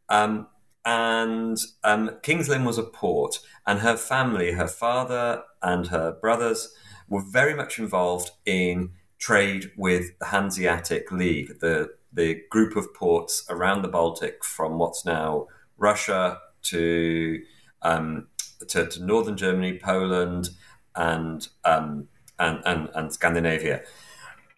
[0.08, 0.46] Um,
[0.84, 6.74] and um, Kings Lynn was a port, and her family, her father and her brothers,
[7.08, 13.44] were very much involved in trade with the Hanseatic League, the, the group of ports
[13.48, 15.46] around the Baltic from what's now
[15.76, 17.42] Russia, to
[17.82, 18.28] um,
[18.68, 20.50] to, to, northern Germany, Poland,
[20.94, 23.82] and um, and, and, and Scandinavia.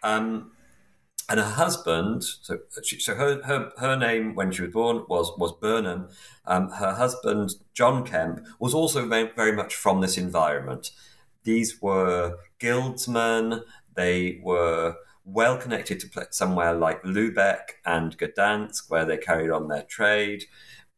[0.03, 0.53] Um,
[1.29, 5.33] and her husband, so she, so her, her her name when she was born was
[5.39, 6.09] was Burnham.
[6.47, 10.91] Um, her husband John Kempe was also very, much from this environment.
[11.45, 13.63] These were guildsmen.
[13.95, 19.83] They were well connected to somewhere like Lubeck and Gdansk, where they carried on their
[19.83, 20.45] trade.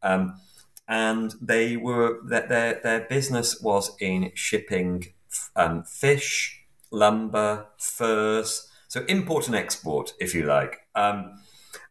[0.03, 0.41] Um,
[0.89, 5.13] and they were that their their business was in shipping
[5.55, 10.81] um, fish, lumber, furs, so import and export, if you like.
[10.95, 11.39] Um,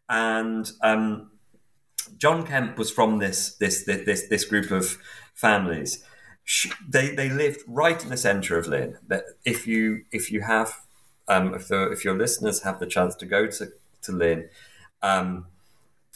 [0.10, 1.32] and um,
[2.18, 4.98] John Kempe was from this this this this group of
[5.36, 6.04] families.
[6.88, 8.98] They they lived right in the centre of Lynn.
[9.08, 10.82] That if you if you have
[11.28, 13.70] um, if the, if your listeners have the chance to go to
[14.04, 14.50] to Lynn,
[15.02, 15.46] um,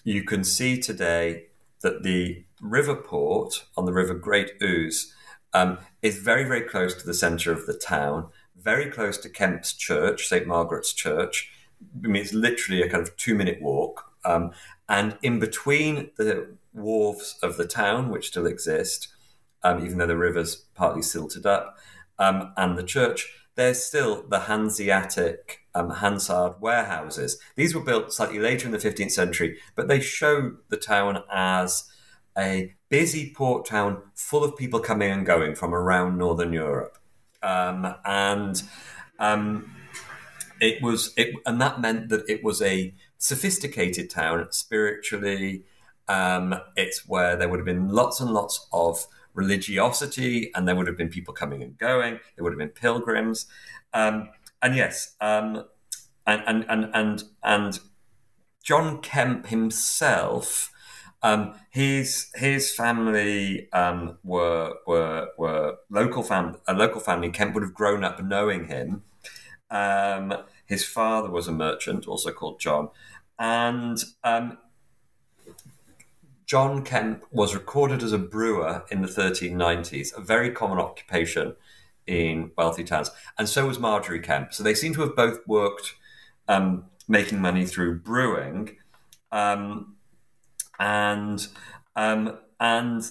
[0.04, 1.46] you can see today
[1.82, 5.14] that the river port on the River Great Ouse
[5.54, 8.30] um, is very, very close to the centre of the town,
[8.62, 10.46] very close to Kempe's Church, St.
[10.46, 11.52] Margaret's Church.
[12.04, 14.06] I mean, it's literally a kind of two minute walk.
[14.26, 14.52] Um,
[14.88, 19.08] and in between the wharves of the town, which still exist,
[19.64, 21.78] um, even though the river's partly silted up,
[22.18, 27.40] um, and the church, there's still the Hanseatic um, Hansard warehouses.
[27.56, 31.86] These were built slightly later in the 15th century, but they show the town as
[32.38, 36.99] a busy port town full of people coming and going from around Northern Europe.
[37.42, 38.62] Um, and
[39.20, 39.76] um,
[40.60, 45.64] it was, it, and that meant that it was a sophisticated town spiritually.
[46.08, 50.88] Um, it's where there would have been lots and lots of religiosity, and there would
[50.88, 52.20] have been people coming and going.
[52.36, 53.46] There would have been pilgrims,
[53.94, 54.30] um,
[54.62, 55.66] and yes, um,
[56.26, 57.80] and, and and and and
[58.64, 60.72] John Kempe himself
[61.22, 67.30] um, his his family um, were were were local fam a local family.
[67.30, 69.04] Kempe would have grown up knowing him.
[69.70, 70.34] Um,
[70.66, 72.90] his father was a merchant, also called John,
[73.38, 74.58] and um,
[76.46, 81.56] John Kempe was recorded as a brewer in the 1390s, a very common occupation
[82.08, 84.54] in wealthy towns, and so was Margery Kempe.
[84.54, 85.96] So they seem to have both worked
[86.48, 88.78] um, making money through brewing.
[89.32, 89.98] Um,
[90.80, 91.48] and
[91.96, 93.04] um, and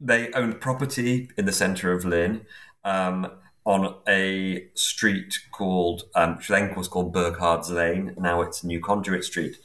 [0.00, 2.44] they owned property in the centre of Lynn
[2.84, 3.30] um,
[3.64, 8.14] on a street called um, which then was called Burghard's Lane.
[8.18, 9.56] Now it's New Conduit Street.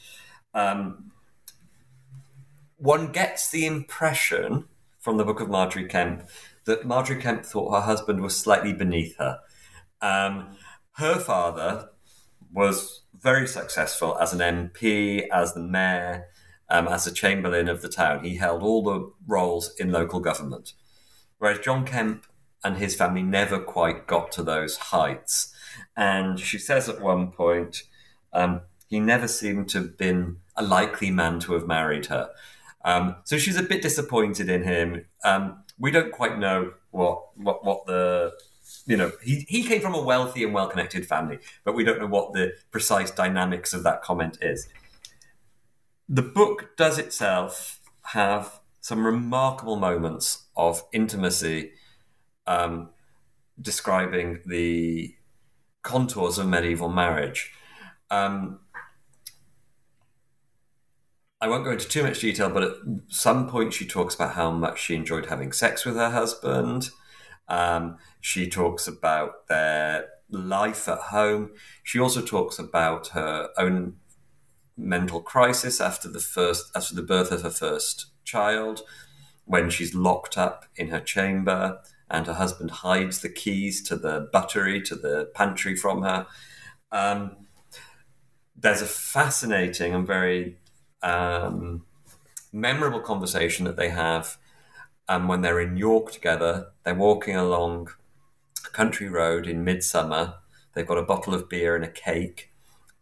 [0.53, 1.11] Um,
[2.77, 4.65] one gets the impression
[4.99, 6.27] from the book of Margery Kempe
[6.65, 9.39] that Margery Kempe thought her husband was slightly beneath her.
[10.01, 10.57] Um,
[10.93, 11.89] her father
[12.53, 16.27] was very successful as an MP, as the mayor,
[16.69, 18.23] um, as a chamberlain of the town.
[18.23, 20.73] He held all the roles in local government.
[21.37, 22.23] Whereas John Kempe
[22.63, 25.53] and his family never quite got to those heights.
[25.95, 27.83] And she says at one point,
[28.33, 32.29] um, he never seemed to have been a likely man to have married her.
[32.83, 35.05] Um, so she's a bit disappointed in him.
[35.23, 38.33] Um, we don't quite know what what what the
[38.85, 41.99] you know he he came from a wealthy and well connected family, but we don't
[41.99, 44.69] know what the precise dynamics of that comment is.
[46.09, 47.81] The book does itself
[48.13, 51.71] have some remarkable moments of intimacy,
[52.45, 52.91] um,
[53.59, 55.13] describing the
[55.81, 57.51] contours of medieval marriage.
[58.09, 58.61] Um,
[61.41, 62.73] I won't go into too much detail, but at
[63.09, 66.89] some point she talks about how much she enjoyed having sex with her husband.
[67.49, 71.51] Um, she talks about their life at home.
[71.83, 73.97] She also talks about her own
[74.77, 78.81] mental crisis after the first after the birth of her first child,
[79.45, 84.29] when she's locked up in her chamber and her husband hides the keys to the
[84.31, 86.27] buttery to the pantry from her.
[86.91, 87.35] Um,
[88.55, 90.57] there's a fascinating and very
[91.03, 91.85] um,
[92.51, 94.37] memorable conversation that they have
[95.07, 96.67] um, when they're in York together.
[96.83, 97.89] They're walking along
[98.65, 100.35] a country road in midsummer.
[100.73, 102.51] They've got a bottle of beer and a cake,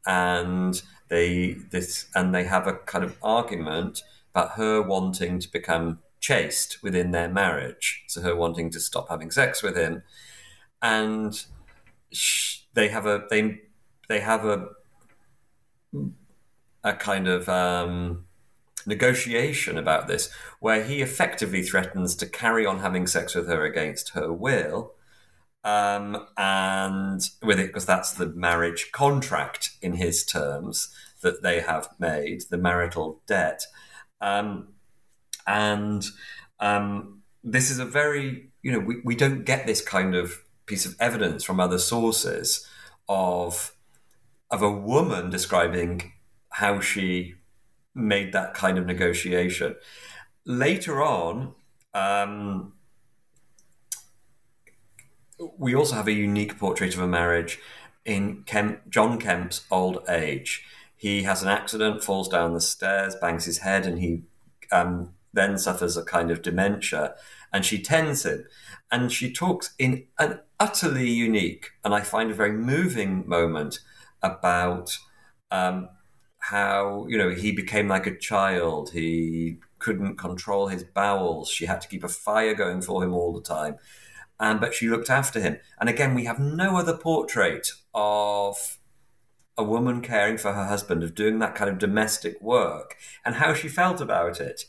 [0.06, 6.00] and they this and they have a kind of argument about her wanting to become
[6.20, 10.04] chaste within their marriage, so her wanting to stop having sex with him,
[10.82, 11.46] and
[12.74, 13.62] they have a they
[14.10, 14.70] they have a
[16.84, 18.26] a kind of um,
[18.86, 24.10] negotiation about this, where he effectively threatens to carry on having sex with her against
[24.10, 24.95] her will.
[25.66, 31.90] Um, and with it, because that's the marriage contract in his terms that they have
[32.00, 33.64] made, the marital debt.
[34.22, 34.76] Um,
[35.48, 36.06] and
[36.60, 40.86] um, this is a very, you know, we, we don't get this kind of piece
[40.86, 42.68] of evidence from other sources
[43.10, 43.72] of
[44.52, 46.14] of a woman describing
[46.50, 47.34] how she
[47.96, 49.76] made that kind of negotiation.
[50.46, 51.56] Later on,
[51.96, 52.74] um,
[55.58, 57.60] we also have a unique portrait of a marriage
[58.06, 60.64] in Kempe, John Kempe's old age.
[60.96, 64.24] He has an accident, falls down the stairs, bangs his head, and he
[64.72, 67.16] um, then suffers a kind of dementia.
[67.52, 68.46] And she tends him.
[68.92, 73.80] And she talks in an utterly unique and I find a very moving moment
[74.22, 74.98] about
[75.52, 75.90] um,
[76.40, 78.92] how you know he became like a child.
[78.92, 81.50] He couldn't control his bowels.
[81.50, 83.78] She had to keep a fire going for him all the time.
[84.40, 85.58] And but she looked after him.
[85.80, 88.78] And again, we have no other portrait of
[89.58, 93.54] a woman caring for her husband, of doing that kind of domestic work, and how
[93.54, 94.66] she felt about it.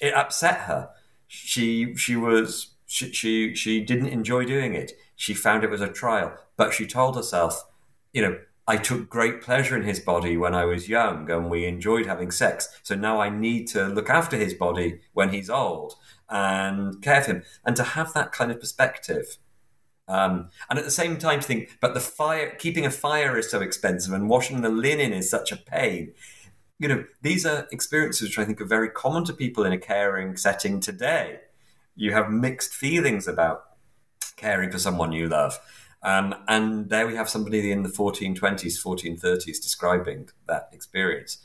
[0.00, 0.90] It upset her.
[1.26, 4.92] She she was she she, she didn't enjoy doing it.
[5.16, 7.64] She found it was a trial, but she told herself,
[8.12, 11.66] you know, I took great pleasure in his body when I was young and we
[11.66, 12.68] enjoyed having sex.
[12.84, 15.94] So now I need to look after his body when he's old
[16.30, 17.42] and care for him.
[17.64, 19.36] And to have that kind of perspective.
[20.08, 23.50] Um, and at the same time to think, but the fire, keeping a fire is
[23.50, 26.12] so expensive and washing the linen is such a pain.
[26.78, 29.78] You know, these are experiences which I think are very common to people in a
[29.78, 31.40] caring setting today.
[31.94, 33.64] You have mixed feelings about
[34.36, 35.58] caring for someone you love.
[36.02, 41.38] Um, and there we have somebody in the 1420s, 1430s describing that experience.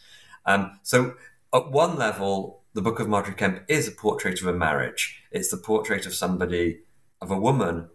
[0.45, 1.15] Um, so,
[1.53, 5.23] at one level, the Book of Margery Kempe is a portrait of a marriage.
[5.31, 6.81] It's the portrait of somebody,
[7.21, 7.87] of a woman,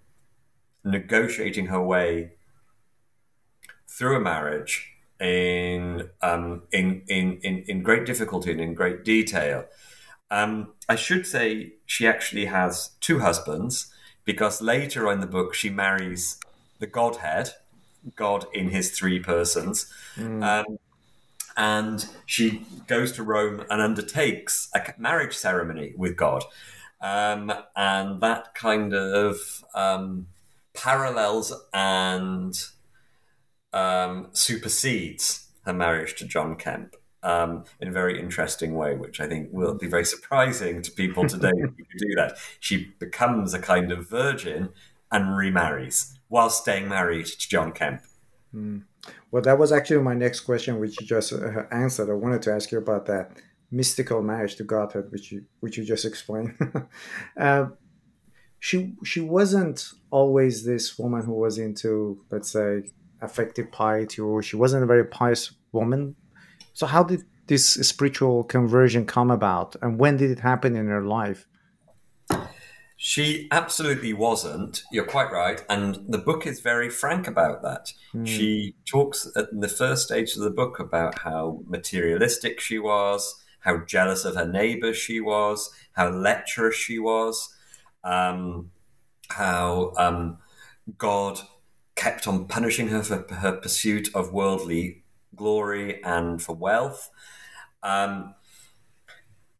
[0.82, 2.32] negotiating her way
[3.86, 4.90] through a marriage
[5.20, 9.66] in um, in, in, in, in great difficulty and in great detail.
[10.30, 13.92] Um, I should say she actually has two husbands
[14.24, 16.40] because later on in the book she marries
[16.78, 17.50] the Godhead,
[18.16, 19.92] God in his three persons.
[20.16, 20.42] Mm.
[20.42, 20.78] Um,
[21.56, 26.44] and she goes to Rome and undertakes a marriage ceremony with God.
[27.00, 30.26] Um, and that kind of um,
[30.75, 32.62] parallels and
[33.72, 39.27] um, supersedes her marriage to John Kempe um, in a very interesting way, which I
[39.27, 42.37] think will be very surprising to people today if you do that.
[42.58, 44.70] She becomes a kind of virgin
[45.10, 48.02] and remarries while staying married to John Kempe.
[48.55, 48.83] Mm.
[49.31, 52.11] Well, that was actually my next question, which you just uh, answered.
[52.11, 53.33] I wanted to ask you about that
[53.71, 56.55] mystical marriage to Godhead, which you which you just explained.
[57.38, 57.67] uh,
[58.59, 62.85] she she wasn't always this woman who was into, let's say,
[63.21, 66.17] affective piety, or she wasn't a very pious woman.
[66.73, 71.03] So, how did this spiritual conversion come about, and when did it happen in her
[71.03, 71.46] life?
[73.03, 74.83] She absolutely wasn't.
[74.92, 75.65] You're quite right.
[75.71, 77.94] And the book is very frank about that.
[78.15, 78.27] Mm.
[78.27, 83.79] She talks at the first stage of the book about how materialistic she was, how
[83.87, 87.48] jealous of her neighbors she was, how lecherous she was,
[88.05, 88.71] um,
[89.31, 90.37] how um,
[90.98, 91.40] God
[91.94, 97.09] kept on punishing her for her pursuit of worldly glory and for wealth.
[97.83, 98.35] Um,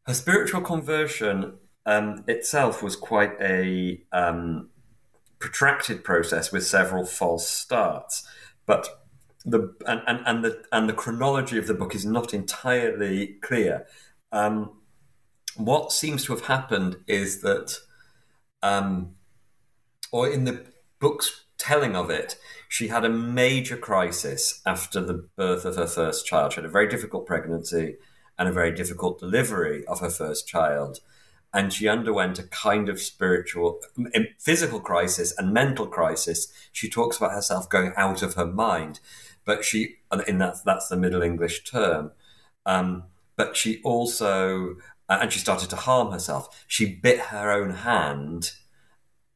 [0.07, 1.55] her spiritual conversion
[1.91, 4.69] um, itself was quite a um,
[5.41, 8.27] protracted process with several false starts,
[8.65, 8.89] but
[9.45, 13.87] the and, and, and the and the chronology of the book is not entirely clear.
[14.31, 14.71] Um,
[15.57, 17.79] what seems to have happened is that,
[18.63, 19.17] um,
[20.13, 20.67] or in the
[21.01, 22.39] book's telling of it,
[22.69, 26.53] she had a major crisis after the birth of her first child.
[26.53, 27.97] She had a very difficult pregnancy
[28.39, 31.01] and a very difficult delivery of her first child
[31.53, 33.81] and she underwent a kind of spiritual,
[34.39, 36.53] physical crisis and mental crisis.
[36.73, 39.01] She talks about herself going out of her mind,
[39.45, 39.97] but she,
[40.29, 42.13] in that that's the Middle English term.
[42.67, 43.05] Um,
[43.37, 44.77] but she also,
[45.09, 46.65] and she started to harm herself.
[46.67, 48.53] She bit her own hand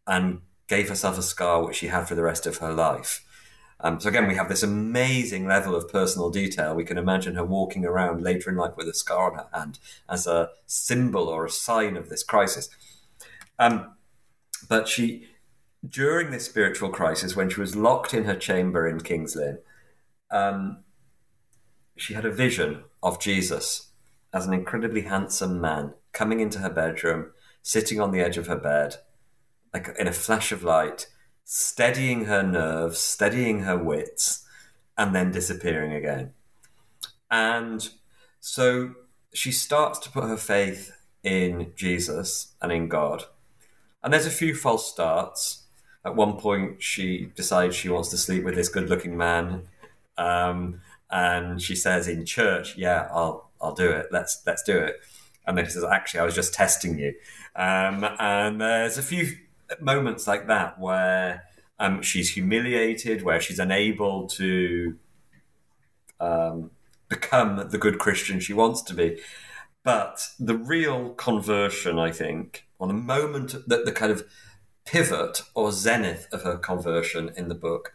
[0.06, 3.23] and gave herself a scar which she had for the rest of her life.
[3.84, 6.74] Um, so again, we have this amazing level of personal detail.
[6.74, 9.78] We can imagine her walking around later in life with a scar on her hand
[10.08, 12.70] as a symbol or a sign of this crisis.
[13.58, 13.92] Um,
[14.70, 15.26] but she,
[15.86, 19.58] during this spiritual crisis, when she was locked in her chamber in King's Lynn,
[20.30, 20.82] um,
[21.94, 23.90] she had a vision of Jesus
[24.32, 28.56] as an incredibly handsome man coming into her bedroom, sitting on the edge of her
[28.56, 28.96] bed,
[29.74, 31.06] like in a flash of light,
[31.44, 34.44] steadying her nerves, steadying her wits,
[34.96, 36.32] and then disappearing again.
[37.30, 37.88] And
[38.40, 38.94] so
[39.32, 40.92] she starts to put her faith
[41.22, 43.24] in Jesus and in God.
[44.02, 45.62] And there's a few false starts.
[46.04, 49.62] At one point, she decides she wants to sleep with this good looking man.
[50.18, 50.80] Um,
[51.10, 54.08] and she says in church, Yeah, I'll, I'll do it.
[54.12, 55.00] Let's, let's do it.
[55.46, 57.14] And then she says, Actually, I was just testing you.
[57.56, 59.36] Um, and there's a few
[59.80, 61.44] moments like that where
[61.78, 64.96] um, she's humiliated, where she's unable to
[66.20, 66.70] um,
[67.08, 69.20] become the good Christian she wants to be.
[69.82, 74.24] But the real conversion, I think, on the moment that the kind of
[74.84, 77.92] pivot or zenith of her conversion in the book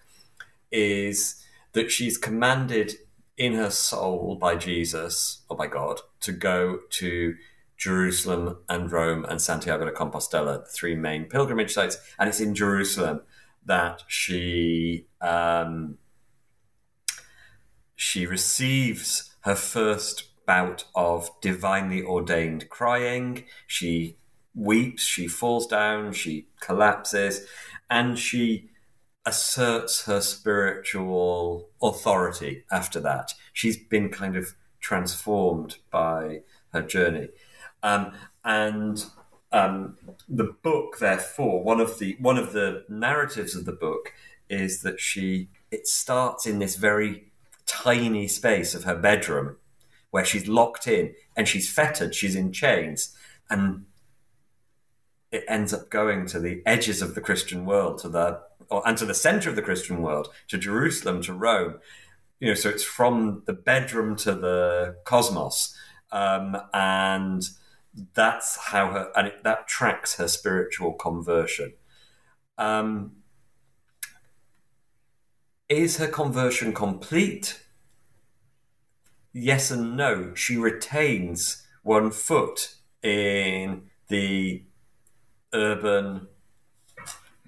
[0.71, 2.93] is that she's commanded
[3.37, 7.35] in her soul by Jesus or by God to go to
[7.79, 11.97] Jerusalem and Rome and Santiago de Compostela, the three main pilgrimage sites.
[12.19, 13.21] And it's in Jerusalem
[13.65, 15.97] that she um,
[17.95, 23.45] she receives her first bout of divinely ordained crying.
[23.65, 24.17] She
[24.53, 27.45] weeps, she falls down, she collapses,
[27.89, 28.69] and she
[29.25, 33.33] asserts her spiritual authority after that.
[33.53, 36.41] She's been kind of transformed by
[36.73, 37.29] her journey.
[37.83, 38.13] Um,
[38.43, 39.03] and
[39.51, 44.13] um, the book, therefore, one of the one of the narratives of the book
[44.49, 47.31] is that she it starts in this very
[47.65, 49.57] tiny space of her bedroom
[50.11, 53.15] where she's locked in and she's fettered, she's in chains,
[53.49, 53.85] and
[55.31, 58.97] it ends up going to the edges of the Christian world, to the or, and
[58.97, 61.79] to the center of the Christian world, to Jerusalem, to Rome.
[62.39, 65.75] You know, so it's from the bedroom to the cosmos,
[66.11, 67.47] um, and
[68.13, 71.73] that's how her and it, that tracks her spiritual conversion.
[72.57, 73.13] Um,
[75.67, 77.63] is her conversion complete?
[79.33, 80.33] Yes and no.
[80.33, 84.63] She retains one foot in the
[85.53, 86.27] urban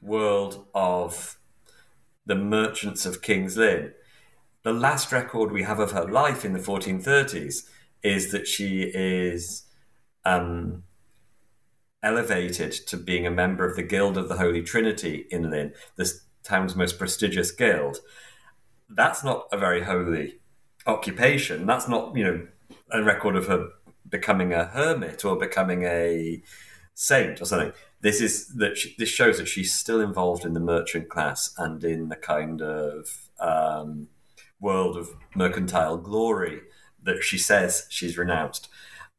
[0.02, 1.38] world of
[2.26, 3.94] the merchants of King's Lynn.
[4.64, 7.68] The last record we have of her life in the 1430s
[8.04, 9.64] is that she is
[10.26, 10.84] um,
[12.04, 16.24] elevated to being a member of the Guild of the Holy Trinity in Lynn, this
[16.44, 18.00] town's most prestigious guild.
[18.90, 20.40] That's not a very holy
[20.86, 21.66] occupation.
[21.66, 22.48] That's not, you know,
[22.92, 23.70] a record of her
[24.10, 26.42] becoming a hermit or becoming a
[26.94, 27.72] saint or something.
[28.02, 31.84] This is that she, this shows that she's still involved in the merchant class and
[31.84, 34.08] in the kind of um,
[34.60, 36.62] world of mercantile glory
[37.04, 38.68] that she says she's renounced.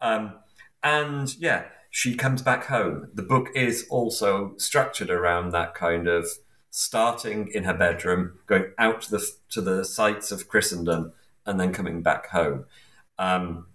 [0.01, 0.35] Um,
[0.83, 3.09] and yeah, she comes back home.
[3.13, 6.27] The book is also structured around that kind of
[6.71, 11.13] starting in her bedroom, going out to the to the sites of Christendom,
[11.47, 12.65] and then coming back home.
[13.19, 13.67] Um,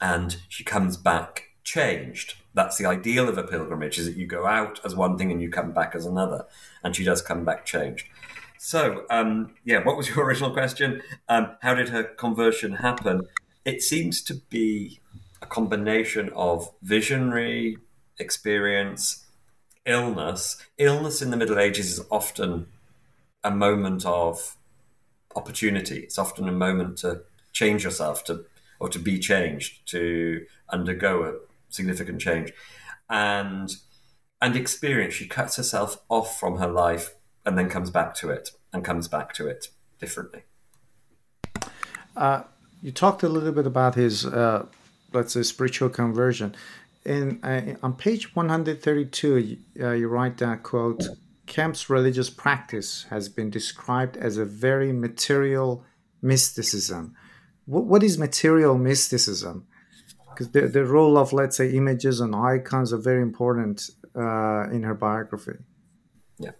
[0.00, 2.34] and she comes back changed.
[2.54, 5.40] That's the ideal of a pilgrimage: is that you go out as one thing and
[5.40, 6.44] you come back as another.
[6.84, 8.06] And she does come back changed.
[8.58, 11.02] So, um, yeah, what was your original question?
[11.28, 13.22] Um, how did her conversion happen?
[13.64, 15.00] It seems to be
[15.42, 17.76] a combination of visionary
[18.18, 19.26] experience,
[19.84, 20.64] illness.
[20.78, 22.66] Illness in the Middle Ages is often
[23.44, 24.56] a moment of
[25.34, 25.98] opportunity.
[25.98, 27.22] It's often a moment to
[27.52, 28.44] change yourself, to
[28.78, 31.34] or to be changed, to undergo a
[31.68, 32.52] significant change,
[33.10, 33.76] and
[34.40, 35.14] and experience.
[35.14, 37.14] She cuts herself off from her life
[37.44, 39.68] and then comes back to it and comes back to it
[39.98, 40.42] differently.
[42.16, 42.42] Uh,
[42.82, 44.66] you talked a little bit about his, uh,
[45.12, 46.54] let's say, spiritual conversion.
[47.04, 51.02] In uh, on page 132, uh, you write that quote:
[51.46, 55.84] Kempe's religious practice has been described as a very material
[56.22, 57.14] mysticism.
[57.66, 59.66] what, what is material mysticism?
[60.30, 64.82] Because the, the role of, let's say, images and icons are very important uh, in
[64.82, 65.58] her biography.
[66.38, 66.52] Yeah.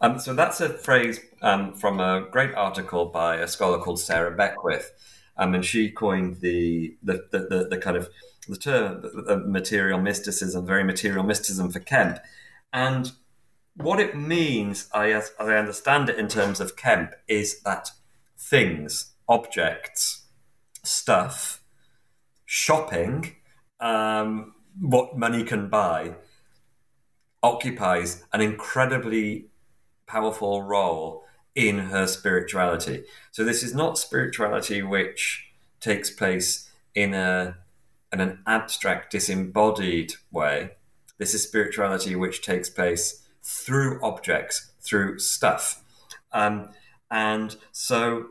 [0.00, 4.34] Um, so that's a phrase um, from a great article by a scholar called Sarah
[4.34, 4.90] Beckwith,
[5.38, 8.08] um, and she coined the the, the, the, the kind of
[8.48, 9.04] the term
[9.50, 12.20] material mysticism, very material mysticism for Kempe,
[12.72, 13.12] and
[13.78, 17.92] what it means, I, as I understand it in terms of Kempe, is that
[18.36, 20.26] things, objects,
[20.82, 21.62] stuff,
[22.44, 23.36] shopping,
[23.80, 26.14] um, what money can buy,
[27.42, 29.50] occupies an incredibly
[30.06, 31.24] powerful role
[31.58, 33.02] in her spirituality.
[33.32, 35.44] So this is not spirituality which
[35.80, 37.56] takes place in a
[38.12, 40.70] in an abstract, disembodied way.
[41.18, 45.82] This is spirituality which takes place through objects, through stuff.
[46.32, 46.70] Um,
[47.10, 48.26] and so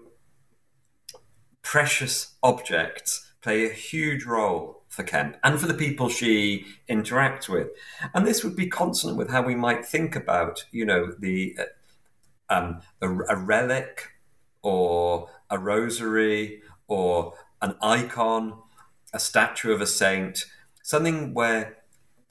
[1.62, 7.68] precious objects play a huge role for Kempe and for the people she interacts with.
[8.14, 11.56] And this would be consonant with how we might think about, you know, the
[12.50, 14.10] um, a, a relic
[14.62, 18.60] or a rosary or an icon,
[19.14, 20.46] a statue of a saint,
[20.84, 21.78] something where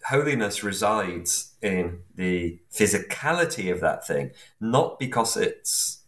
[0.08, 6.02] holiness resides in the physicality of that thing, not because it's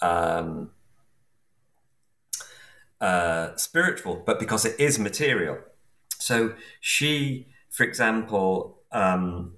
[0.00, 0.70] um,
[3.00, 5.58] uh, spiritual, but because it is material.
[6.18, 9.56] So she, for example, um,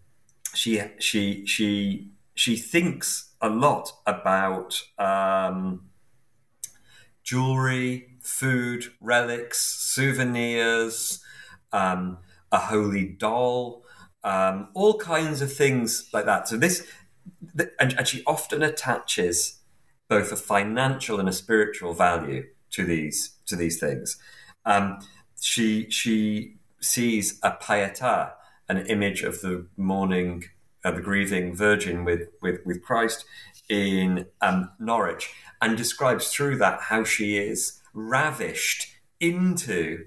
[0.54, 5.88] she she she she thinks a lot about um,
[7.22, 11.22] jewelry, food, relics, souvenirs,
[11.72, 12.18] um,
[12.50, 13.84] a holy doll,
[14.24, 16.48] um, all kinds of things like that.
[16.48, 16.86] So this,
[17.78, 19.60] and, and she often attaches
[20.08, 24.18] both a financial and a spiritual value to these to these things.
[24.64, 24.98] Um,
[25.40, 28.32] she she sees a pietà,
[28.68, 30.44] an image of the mourning,
[30.84, 33.24] uh, the grieving Virgin with with with Christ
[33.68, 38.88] in um, Norwich, and describes through that how she is ravished
[39.20, 40.06] into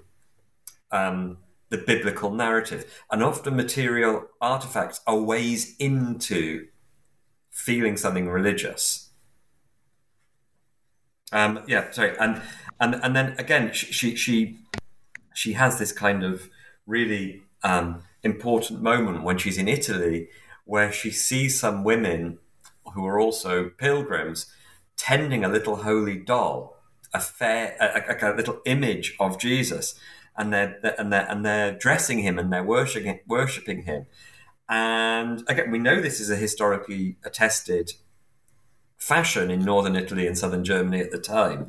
[0.91, 1.37] um,
[1.69, 6.67] the biblical narrative, and often material artifacts are ways into
[7.49, 9.09] feeling something religious.
[11.31, 12.41] Um, yeah, sorry, and
[12.79, 14.57] and and then again, she she
[15.33, 16.49] she has this kind of
[16.85, 20.29] really um, important moment when she's in Italy,
[20.71, 22.39] where she sees some women
[22.93, 24.45] who are also pilgrims
[24.95, 26.81] tending a little holy doll,
[27.13, 29.95] a fair, a, a, a little image of Jesus,
[30.37, 34.05] and they're, and they're and they're dressing him and they're worshiping worshiping him.
[34.69, 37.91] And again, we know this is a historically attested
[38.97, 41.67] fashion in northern Italy and southern Germany at the time.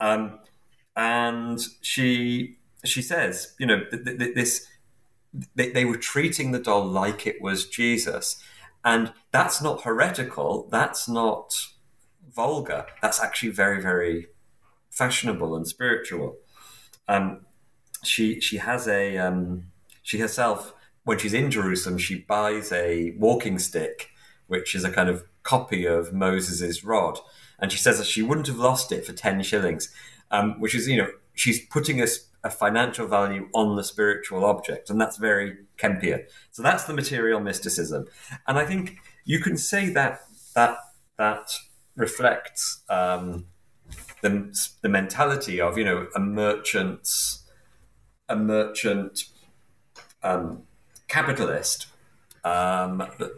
[0.00, 0.40] Um,
[0.96, 4.66] and she she says, you know, th- th- this
[5.54, 8.42] they, they were treating the doll like it was Jesus,
[8.84, 10.68] and that's not heretical.
[10.70, 11.68] That's not
[12.34, 12.86] vulgar.
[13.00, 14.28] That's actually very very
[14.90, 16.36] fashionable and spiritual.
[17.08, 17.46] Um,
[18.04, 19.68] she she has a um,
[20.02, 20.74] she herself
[21.04, 24.10] when she's in Jerusalem she buys a walking stick,
[24.46, 27.18] which is a kind of copy of Moses's rod,
[27.58, 29.92] and she says that she wouldn't have lost it for ten shillings,
[30.30, 32.06] um, which is you know she's putting a,
[32.44, 36.24] a, financial value on the spiritual object, and that's very Kempian.
[36.50, 38.06] So that's the material mysticism,
[38.46, 40.20] and I think you can say that
[40.54, 40.76] that
[41.18, 41.54] that
[41.96, 43.46] reflects um,
[44.22, 47.42] the the mentality of you know a merchant's
[48.28, 49.24] a merchant
[50.22, 50.62] um,
[51.08, 51.86] capitalist.
[52.44, 53.32] Um, but,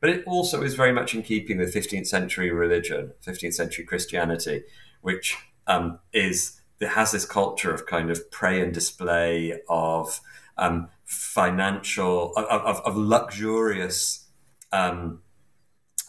[0.00, 4.62] but it also is very much in keeping with 15th century religion, 15th century Christianity,
[5.00, 5.36] which
[5.66, 10.20] um, is it has this culture of kind of prey and display of
[10.58, 14.26] um, financial, of, of, of luxurious,
[14.72, 15.20] um,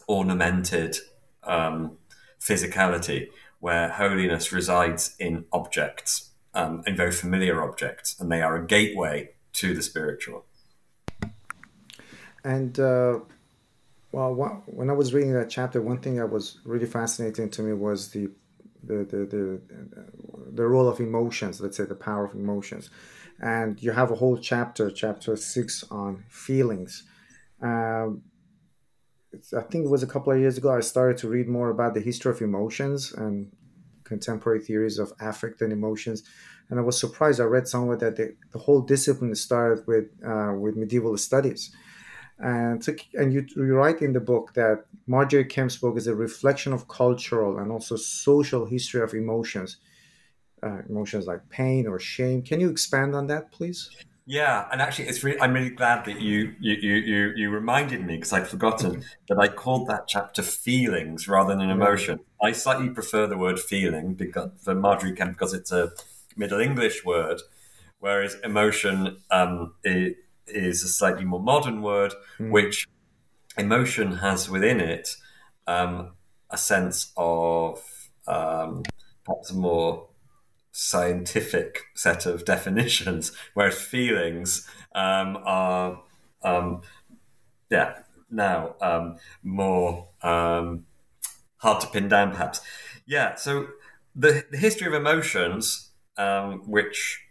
[0.07, 0.97] ornamented
[1.43, 1.97] um,
[2.39, 3.27] physicality,
[3.59, 9.29] where holiness resides in objects, um, in very familiar objects, and they are a gateway
[9.53, 10.45] to the spiritual.
[12.43, 13.19] And uh,
[14.11, 17.73] well, when I was reading that chapter, one thing that was really fascinating to me
[17.73, 18.29] was the
[18.87, 19.61] the the the,
[20.53, 21.61] the role of emotions.
[21.61, 22.89] Let's say the power of emotions,
[23.39, 27.03] and you have a whole chapter, chapter six, on feelings.
[27.61, 28.23] Um,
[29.55, 30.75] I think it was a couple of years ago.
[30.75, 33.51] I started to read more about the history of emotions and
[34.03, 36.23] contemporary theories of affect and emotions,
[36.69, 37.39] and I was surprised.
[37.39, 41.71] I read somewhere that the, the whole discipline started with uh, with medieval studies
[42.39, 46.73] and and you, you write in the book that Margery Kempe's book is a reflection
[46.73, 49.77] of cultural and also social history of emotions,
[50.61, 52.43] uh, emotions like pain or shame.
[52.43, 53.89] Can you expand on that, please?
[54.29, 58.17] Yeah, and actually, it's really, I'm really glad that you you you you, reminded me
[58.17, 62.19] because I'd forgotten that I called that chapter "feelings" rather than emotion.
[62.43, 65.93] I slightly prefer the word "feeling" because for Margery Kempe because it's a
[66.35, 67.41] Middle English word,
[67.99, 70.17] whereas emotion um, it,
[70.49, 72.51] is a slightly more modern word, mm.
[72.51, 72.87] which
[73.57, 75.15] emotion has within it
[75.65, 76.13] um,
[76.49, 77.83] a sense of
[78.27, 78.83] um,
[79.25, 80.07] perhaps a more
[80.71, 86.01] scientific set of definitions, whereas feelings um, are,
[86.43, 86.81] um,
[87.69, 90.85] yeah, now um, more um,
[91.57, 92.61] hard to pin down, perhaps.
[93.05, 93.67] Yeah, so
[94.15, 95.91] the, the history of emotions,
[96.65, 97.26] which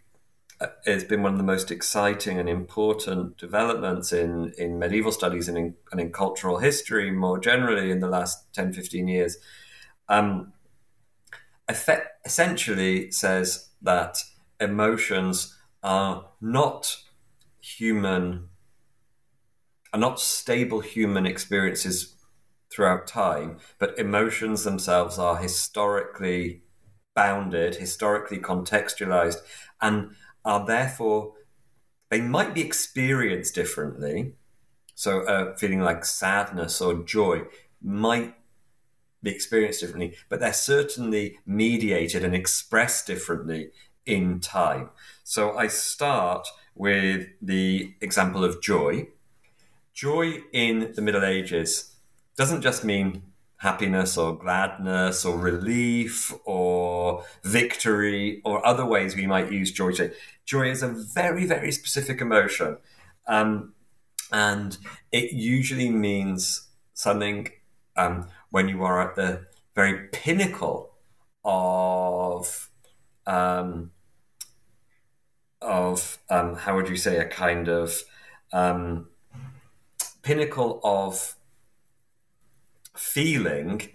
[0.85, 5.57] has been one of the most exciting and important developments in, in medieval studies and
[5.57, 9.37] in, and in cultural history more generally in the last 10, 15 years,
[10.09, 10.53] um,
[11.67, 14.23] effect, essentially says that
[14.59, 16.97] emotions are not
[17.61, 18.49] human,
[19.93, 22.15] are not stable human experiences
[22.71, 26.63] throughout time, but emotions themselves are historically
[27.15, 29.37] bounded, historically contextualized,
[29.81, 30.11] and
[30.47, 31.33] are therefore
[32.09, 34.33] they might be experienced differently.
[34.95, 37.43] So, uh, feeling like sadness or joy
[37.83, 38.33] might
[39.21, 43.71] be experienced differently, but they're certainly mediated and expressed differently
[44.05, 44.89] in time.
[45.23, 49.09] So, I start with the example of joy.
[49.93, 51.95] Joy in the Middle Ages
[52.37, 53.23] doesn't just mean
[53.57, 56.76] happiness or gladness or relief or
[57.43, 59.91] victory or other ways we might use joy.
[60.45, 62.77] Joy is a very, very specific emotion.
[63.27, 63.73] Um,
[64.31, 64.77] and
[65.11, 67.49] it usually means something
[67.95, 70.93] um, when you are at the very pinnacle
[71.43, 72.69] of
[73.25, 73.91] um,
[75.61, 78.03] of um, how would you say a kind of
[78.53, 79.07] um,
[80.21, 81.35] pinnacle of
[82.95, 83.89] feeling,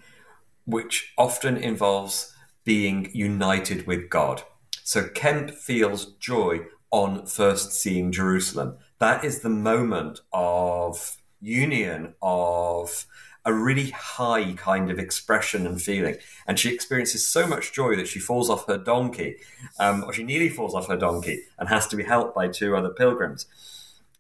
[0.64, 2.34] which often involves
[2.64, 4.42] being united with God.
[4.84, 6.60] So Kempe feels joy
[6.90, 8.76] on first seeing Jerusalem.
[8.98, 13.06] That is the moment of union, of
[13.44, 16.16] a really high kind of expression and feeling.
[16.46, 19.36] And she experiences so much joy that she falls off her donkey,
[19.80, 22.76] um, or she nearly falls off her donkey and has to be helped by two
[22.76, 23.46] other pilgrims.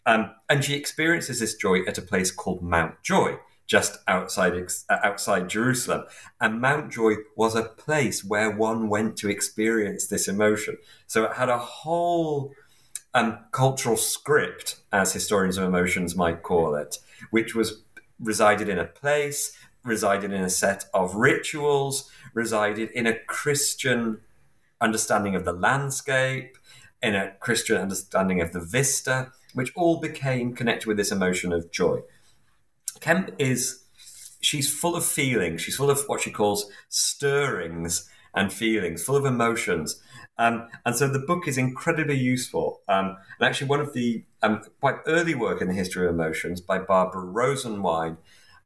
[0.06, 3.36] Um, and she experiences this joy at a place called Mount Joy,
[3.72, 4.52] just outside
[4.90, 6.04] uh, outside Jerusalem.
[6.42, 10.76] And Mount Joy was a place where one went to experience this emotion.
[11.06, 12.52] So it had a whole
[13.14, 16.98] um, cultural script, as historians of emotions might call it,
[17.30, 17.82] which was
[18.20, 24.20] resided in a place, resided in a set of rituals, resided in a Christian
[24.82, 26.58] understanding of the landscape,
[27.02, 31.72] in a Christian understanding of the vista, which all became connected with this emotion of
[31.72, 32.00] joy.
[33.02, 33.82] Kempe is
[34.40, 35.60] she's full of feelings.
[35.60, 40.00] She's full of what she calls stirrings and feelings, full of emotions.
[40.38, 42.80] Um, and so the book is incredibly useful.
[42.88, 46.60] Um, and actually, one of the um, quite early work in the history of emotions
[46.60, 48.16] by Barbara Rosenwein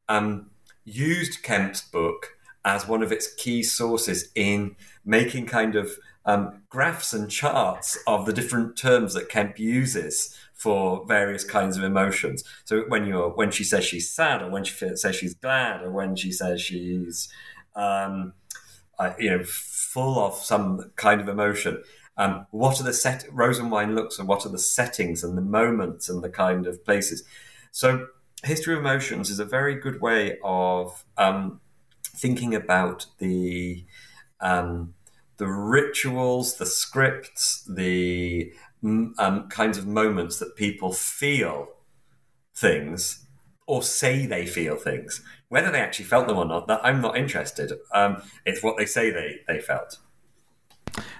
[0.09, 0.51] um,
[0.85, 5.91] used Kempe's book as one of its key sources in making kind of
[6.25, 11.85] um, graphs and charts of the different terms that Kempe uses for various kinds of
[11.85, 12.43] emotions.
[12.65, 15.91] So when you're when she says she's sad, or when she says she's glad, or
[15.91, 17.29] when she says she's
[17.75, 18.33] um,
[18.99, 21.83] uh, you know full of some kind of emotion.
[22.19, 26.09] Um, what are the set Rosenwein looks and what are the settings and the moments
[26.09, 27.23] and the kind of places.
[27.73, 28.07] So
[28.43, 31.61] history of emotions is a very good way of um,
[32.03, 33.85] thinking about the
[34.41, 34.95] um,
[35.37, 38.53] the rituals, the scripts, the
[38.83, 41.69] um, kinds of moments that people feel
[42.55, 43.27] things
[43.67, 45.23] or say they feel things.
[45.49, 47.73] Whether they actually felt them or not, that I'm not interested.
[47.93, 49.99] Um, it's what they say they, they felt.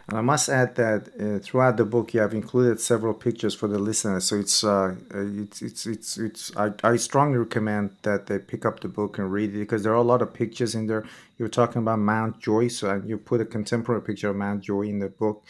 [0.09, 3.67] And I must add that uh, throughout the book you have included several pictures for
[3.67, 8.27] the listeners, so it's uh, uh, it's it's it's, it's I, I strongly recommend that
[8.27, 10.77] they pick up the book and read it because there are a lot of pictures
[10.77, 11.05] in there.
[11.39, 15.01] You're talking about Mount Joy, so you put a contemporary picture of Mount Joy in
[15.01, 15.45] the book,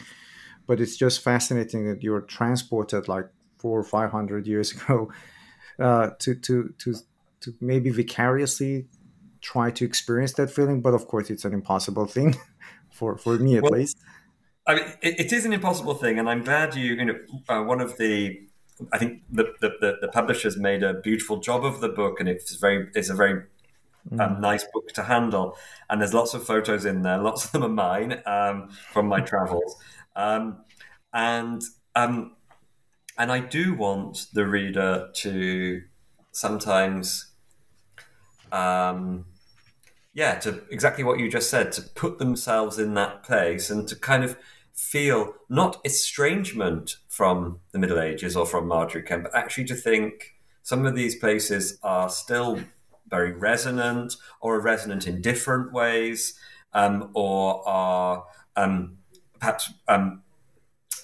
[0.67, 5.11] but it's just fascinating that you're transported like four or five hundred years ago
[5.79, 6.95] uh, to to to
[7.41, 8.87] to maybe vicariously
[9.41, 12.35] try to experience that feeling, but of course it's an impossible thing
[12.91, 13.97] for for me at well, least.
[14.67, 16.95] I mean, it, it is an impossible thing, and I'm glad you.
[16.95, 18.37] You know, uh, one of the,
[18.91, 22.55] I think the, the, the publishers made a beautiful job of the book, and it's
[22.55, 23.43] very, it's a very
[24.11, 24.39] um, mm.
[24.41, 25.57] nice book to handle.
[25.89, 27.17] And there's lots of photos in there.
[27.17, 29.77] Lots of them are mine um, from my travels,
[30.17, 30.57] um,
[31.13, 31.63] and
[31.95, 32.35] um,
[33.17, 35.81] and I do want the reader to
[36.31, 37.31] sometimes.
[38.51, 39.25] Um,
[40.13, 43.95] yeah, to exactly what you just said, to put themselves in that place and to
[43.95, 44.35] kind of
[44.73, 50.33] feel not estrangement from the Middle Ages or from Margery Kempe, but actually to think
[50.63, 52.59] some of these places are still
[53.07, 56.33] very resonant or are resonant in different ways
[56.73, 58.96] um, or are um,
[59.39, 60.21] perhaps um,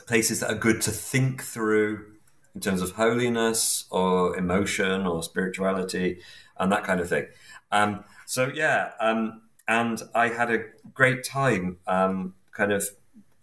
[0.07, 2.05] places that are good to think through
[2.55, 6.19] in terms of holiness or emotion or spirituality
[6.59, 7.25] and that kind of thing.
[7.71, 12.87] Um, so, yeah, um, and I had a great time um, kind of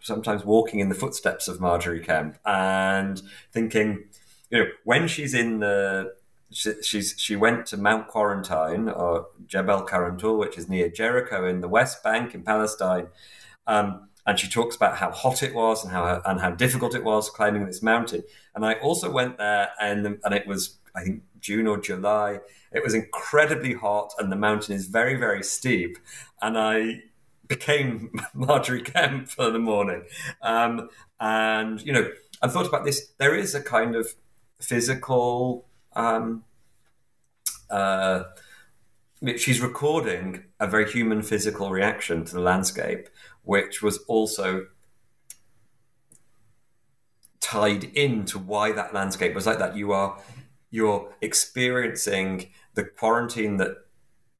[0.00, 3.20] sometimes walking in the footsteps of Margery Kempe and
[3.52, 4.04] thinking,
[4.50, 6.14] you know, when she's in the
[6.52, 11.60] she, she's she went to Mount Quarantine or Jebel Karantul, which is near Jericho in
[11.60, 13.08] the West Bank in Palestine,
[13.66, 17.04] um, and she talks about how hot it was and how and how difficult it
[17.04, 18.22] was climbing this mountain.
[18.54, 22.40] And I also went there, and and it was I think June or July.
[22.72, 25.98] It was incredibly hot, and the mountain is very very steep.
[26.42, 27.02] And I
[27.50, 30.04] became Margery Kempe for the morning.
[30.40, 32.08] Um, and, you know,
[32.40, 33.12] I thought about this.
[33.18, 34.08] There is a kind of
[34.58, 35.66] physical.
[35.92, 36.44] Um,
[37.68, 38.22] uh,
[39.36, 43.08] she's recording a very human physical reaction to the landscape,
[43.50, 44.64] which was also
[47.40, 49.76] tied into why that landscape was like that.
[49.76, 50.22] You are
[50.70, 53.72] you're experiencing the quarantine that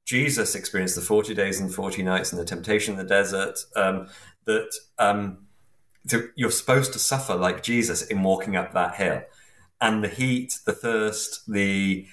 [0.04, 4.06] Jesus experienced the 40 days and 40 nights and the temptation in the desert, um,
[4.44, 5.38] that um,
[6.08, 9.22] to, you're supposed to suffer like Jesus in walking up that hill.
[9.80, 12.06] And the heat, the thirst, the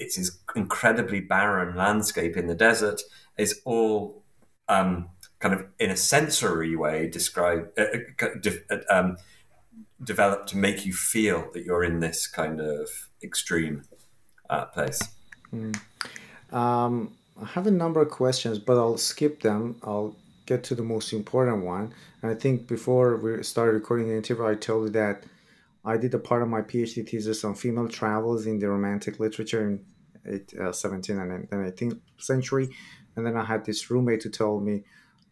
[0.00, 3.00] it's this incredibly barren landscape in the desert
[3.38, 4.24] is all
[4.68, 7.84] um, kind of in a sensory way described, uh,
[8.22, 9.16] uh, uh, um,
[10.02, 12.88] developed to make you feel that you're in this kind of
[13.22, 13.82] extreme
[14.50, 15.00] uh, place.
[15.54, 15.78] Mm.
[16.52, 19.76] Um, I have a number of questions, but I'll skip them.
[19.82, 20.16] I'll
[20.46, 21.92] get to the most important one.
[22.22, 25.24] And I think before we started recording the interview, I told you that
[25.84, 29.62] I did a part of my PhD thesis on female travels in the Romantic literature
[29.68, 29.84] in
[30.26, 32.68] eight, uh, 17th and then 18th century.
[33.14, 34.84] And then I had this roommate who told me,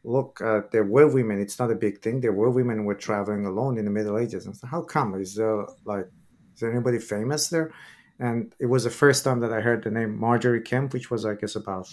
[0.04, 2.20] look, uh, there were women, it's not a big thing.
[2.20, 4.46] There were women who were traveling alone in the Middle Ages.
[4.46, 5.14] And so how come?
[5.20, 6.06] Is there like,
[6.54, 7.72] is there anybody famous there?
[8.18, 11.26] and it was the first time that I heard the name Margery Kempe, which was
[11.26, 11.88] I guess about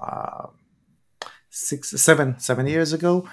[0.00, 0.46] uh,
[1.50, 3.28] six, seven, seven years ago.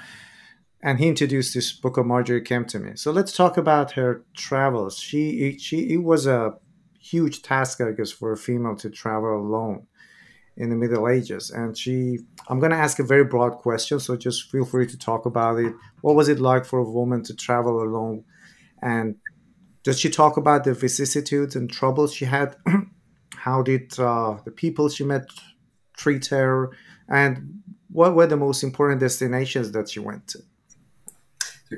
[0.84, 2.92] And he introduced this book of Margery Kempe to me.
[2.96, 4.98] So let's talk about her travels.
[4.98, 6.56] She, she, it was a
[7.00, 9.86] huge task, I guess, for a female to travel alone
[10.58, 11.50] in the Middle Ages.
[11.50, 14.98] And she, I'm going to ask a very broad question, so just feel free to
[14.98, 15.74] talk about it.
[16.02, 18.24] What was it like for a woman to travel alone?
[18.82, 19.16] And
[19.84, 22.56] does she talk about the vicissitudes and troubles she had?
[23.36, 25.26] How did uh, the people she met
[25.98, 26.72] treat her?
[27.10, 30.40] And what were the most important destinations that she went to?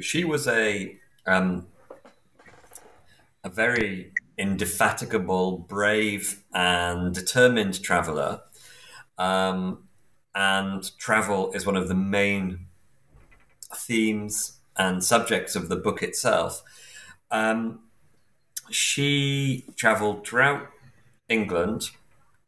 [0.01, 1.67] She was a um,
[3.43, 8.41] a very indefatigable, brave, and determined traveler.
[9.18, 9.89] Um,
[10.36, 12.68] and travel is one of the main
[13.76, 16.64] themes and subjects of the book itself.
[17.32, 17.80] Um,
[18.70, 20.68] she traveled throughout
[21.30, 21.89] England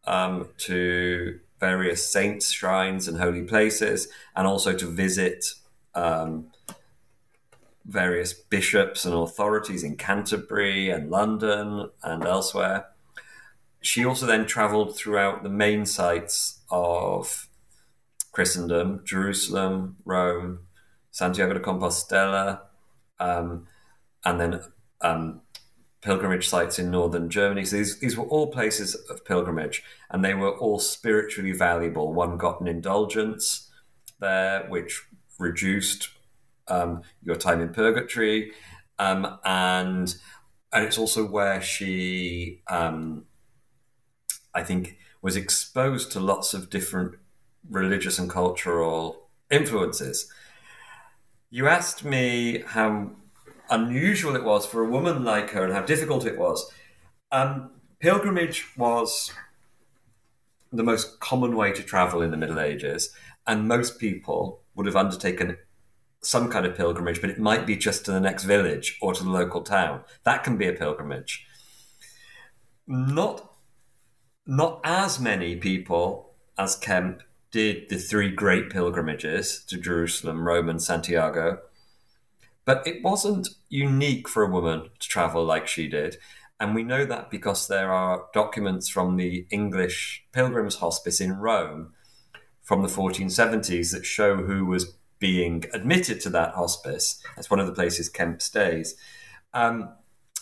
[0.06, 5.46] um, to various saints' shrines and holy places, and also to visit
[5.94, 6.48] um,
[7.86, 12.88] various bishops and authorities in Canterbury and London and elsewhere.
[13.86, 17.48] She also then traveled throughout the main sites of
[18.32, 20.62] Christendom Jerusalem, Rome,
[21.12, 22.62] Santiago de Compostela,
[23.20, 23.68] um,
[24.26, 24.60] and then
[25.02, 25.42] um,
[26.02, 27.64] pilgrimage sites in northern Germany.
[27.64, 32.12] So these, these were all places of pilgrimage, and they were all spiritually valuable.
[32.12, 33.70] One got an indulgence
[34.20, 35.04] there, which
[35.38, 36.10] reduced
[36.68, 38.52] um, your time in purgatory,
[38.98, 40.16] um, and
[40.74, 43.26] and it's also where she, um,
[44.56, 47.16] I think, was exposed to lots of different
[47.70, 50.32] religious and cultural influences.
[51.50, 53.12] You asked me how
[53.70, 56.72] unusual it was for a woman like her and how difficult it was.
[57.32, 59.32] Um, pilgrimage was
[60.72, 63.12] the most common way to travel in the Middle Ages,
[63.48, 65.58] and most people would have undertaken
[66.22, 69.24] some kind of pilgrimage, but it might be just to the next village or to
[69.24, 70.02] the local town.
[70.24, 71.46] That can be a pilgrimage.
[72.88, 73.52] Not,
[74.46, 77.22] not as many people as Kempe
[77.52, 81.60] did the three great pilgrimages to Jerusalem, Rome, and Santiago.
[82.66, 86.18] But it wasn't unique for a woman to travel like she did.
[86.60, 91.94] And we know that because there are documents from the English Pilgrims Hospice in Rome
[92.64, 97.22] from the 1470s that show who was being admitted to that hospice.
[97.36, 98.96] That's one of the places Kempe stays.
[99.54, 99.90] Um,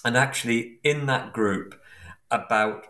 [0.06, 1.80] and actually, in that group,
[2.32, 2.88] about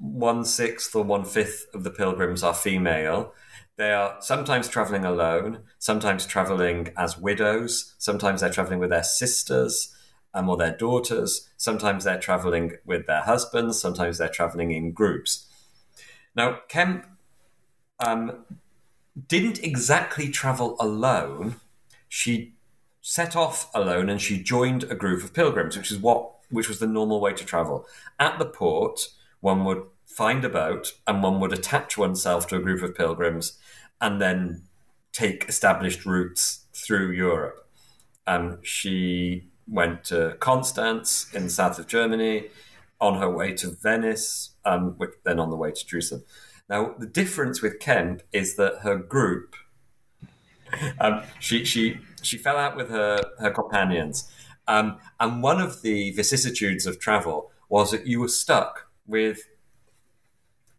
[0.00, 3.34] one sixth or one fifth of the pilgrims are female.
[3.76, 9.94] They are sometimes traveling alone, sometimes traveling as widows, sometimes they're traveling with their sisters
[10.34, 15.46] um, or their daughters, sometimes they're traveling with their husbands, sometimes they're traveling in groups.
[16.34, 17.04] Now, Kempe
[17.98, 18.44] um,
[19.28, 21.56] didn't exactly travel alone.
[22.08, 22.54] She
[23.02, 26.80] set off alone and she joined a group of pilgrims, which is what which was
[26.80, 27.86] the normal way to travel.
[28.18, 29.08] At the port,
[29.40, 33.58] one would find a boat and one would attach oneself to a group of pilgrims
[34.00, 34.64] and then
[35.12, 37.66] take established routes through Europe.
[38.26, 42.48] Um, she went to Constance in the south of Germany,
[43.00, 46.24] on her way to Venice, um, which, then on the way to Jerusalem.
[46.68, 49.56] Now, the difference with Kempe is that her group,
[51.00, 54.30] um, she, she, she fell out with her, her companions.
[54.68, 59.40] Um, and one of the vicissitudes of travel was that you were stuck with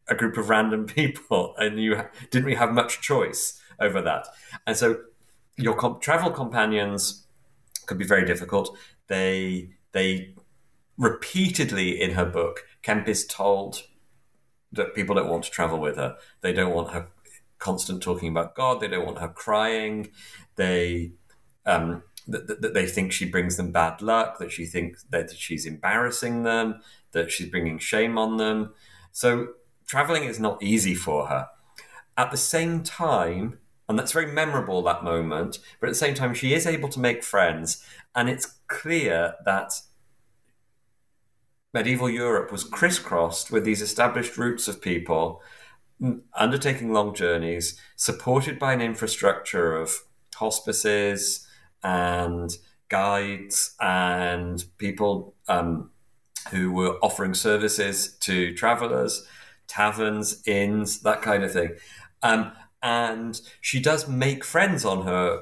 [0.07, 4.27] a group of random people and you didn't really have much choice over that.
[4.65, 5.01] And so
[5.57, 7.25] your comp- travel companions
[7.86, 8.77] could be very difficult.
[9.07, 10.36] They they
[10.97, 13.84] repeatedly in her book, Kempe is told
[14.71, 16.15] that people don't want to travel with her.
[16.41, 17.07] They don't want her
[17.57, 18.79] constant talking about God.
[18.79, 20.09] They don't want her crying.
[20.55, 21.13] They
[21.65, 24.39] um, that, that they think she brings them bad luck.
[24.39, 26.82] That she thinks that she's embarrassing them.
[27.11, 28.73] That she's bringing shame on them.
[29.11, 29.49] So
[29.88, 31.47] traveling is not easy for her.
[32.17, 33.59] At the same time,
[33.89, 36.99] and that's very memorable that moment, but at the same time, she is able to
[36.99, 37.84] make friends,
[38.15, 39.82] and it's clear that
[41.73, 45.41] medieval Europe was crisscrossed with these established routes of people
[46.36, 50.03] undertaking long journeys, supported by an infrastructure of
[50.36, 51.45] hospices
[51.84, 52.51] and
[52.89, 55.91] guides and people um,
[56.49, 59.25] who were offering services to travelers
[59.71, 61.71] taverns, inns, that kind of thing.
[62.21, 62.51] Um,
[62.84, 65.41] and she does make friends on her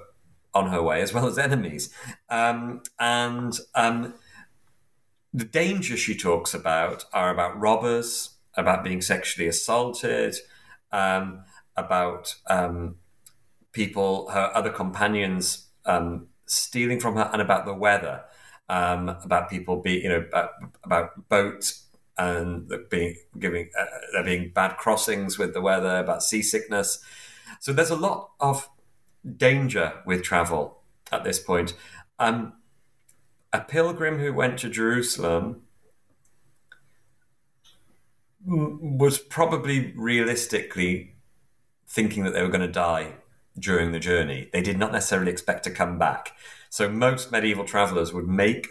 [0.53, 1.93] on her way as well as enemies.
[2.29, 4.13] Um, and um,
[5.33, 10.35] the dangers she talks about are about robbers, about being sexually assaulted,
[10.91, 11.43] um,
[11.75, 12.95] about um,
[13.71, 18.23] people, her other companions um, stealing from her, and about the weather,
[18.67, 20.51] um, about people being, you know, about,
[20.83, 21.85] about boats
[22.17, 26.99] and being giving uh, there being bad crossings with the weather, about seasickness.
[27.59, 28.67] So there's a lot of
[29.37, 30.81] danger with travel
[31.11, 31.73] at this point.
[32.19, 32.53] Um,
[33.53, 35.61] a pilgrim who went to Jerusalem
[38.45, 41.15] was probably realistically
[41.87, 43.13] thinking that they were going to die
[43.57, 44.49] during the journey.
[44.53, 46.33] They did not necessarily expect to come back.
[46.69, 48.67] So most medieval travelers would make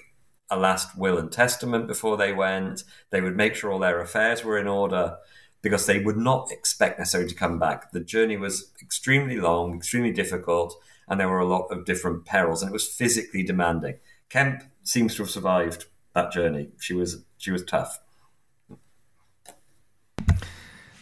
[0.51, 2.85] a last will and testament before they went.
[3.11, 5.17] They would make sure all their affairs were in order
[5.63, 7.91] because they would not expect necessarily to come back.
[7.91, 10.77] The journey was extremely long, extremely difficult,
[11.09, 13.97] and there were a lot of different perils, and it was physically demanding.
[14.31, 16.71] Kempe seems to have survived that journey.
[16.79, 17.99] She was she was tough.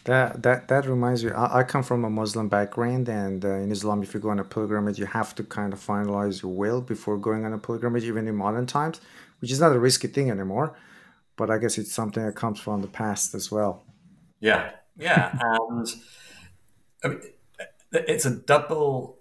[0.06, 1.30] That that that reminds me.
[1.32, 4.40] I, I come from a Muslim background, and uh, in Islam, if you go on
[4.40, 8.04] a pilgrimage, you have to kind of finalize your will before going on a pilgrimage,
[8.04, 9.00] even in modern times
[9.40, 10.76] which is not a risky thing anymore.
[11.36, 13.84] But I guess it's something that comes from the past as well.
[14.40, 15.86] Yeah, yeah, and
[17.04, 17.20] I mean,
[17.92, 19.18] it's a double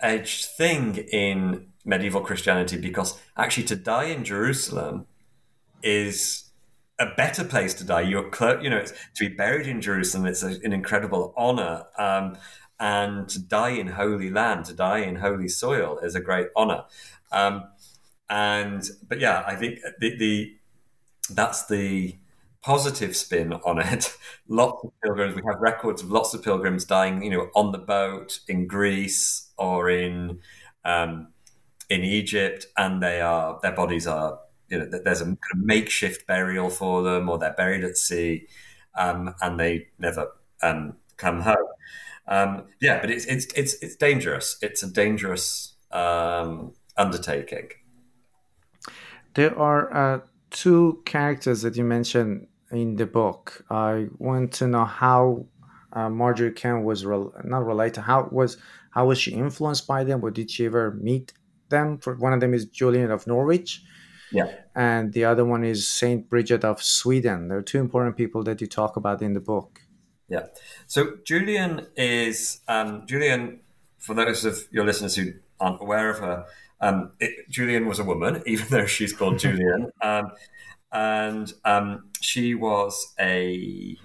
[0.00, 5.06] edged thing in medieval Christianity because actually to die in Jerusalem
[5.82, 6.47] is
[6.98, 8.02] a better place to die.
[8.02, 8.30] You're,
[8.60, 10.26] you know, to be buried in Jerusalem.
[10.26, 12.36] It's a, an incredible honor, um,
[12.80, 16.84] and to die in holy land, to die in holy soil, is a great honor.
[17.32, 17.64] Um,
[18.30, 20.56] and but yeah, I think the, the
[21.30, 22.18] that's the
[22.62, 24.16] positive spin on it.
[24.48, 25.34] lots of pilgrims.
[25.34, 29.50] We have records of lots of pilgrims dying, you know, on the boat in Greece
[29.56, 30.40] or in
[30.84, 31.28] um,
[31.88, 36.26] in Egypt, and they are their bodies are you know there's a kind of makeshift
[36.26, 38.46] burial for them, or they're buried at sea,
[38.94, 40.28] um, and they never
[40.62, 41.68] um, come home.
[42.26, 44.58] Um, yeah, but it's it's it's it's dangerous.
[44.60, 47.68] It's a dangerous um, undertaking.
[49.34, 53.64] There are uh, two characters that you mentioned in the book.
[53.70, 55.46] I want to know how
[55.92, 58.02] uh, Margery Kempe was not related.
[58.02, 58.58] How was
[58.90, 61.32] how was she influenced by them, or did she ever meet
[61.68, 61.98] them?
[61.98, 63.82] For one of them is Julian of Norwich,
[64.32, 67.48] yeah, and the other one is Saint Bridget of Sweden.
[67.48, 69.80] There are two important people that you talk about in the book.
[70.28, 70.46] Yeah.
[70.86, 73.60] So Julian is um, Julian.
[73.98, 76.46] For those of your listeners who aren't aware of her,
[76.80, 79.90] um, it, Julian was a woman, even though she's called Julian.
[80.02, 80.32] Um,
[80.92, 83.98] and um, she was a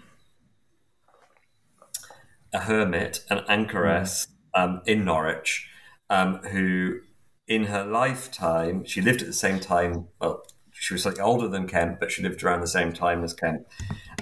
[2.53, 5.67] a hermit, an anchoress um, in Norwich,
[6.09, 6.99] um, who,
[7.47, 10.07] in her lifetime, she lived at the same time.
[10.19, 13.33] Well, she was slightly older than Kempe, but she lived around the same time as
[13.33, 13.65] Kempe.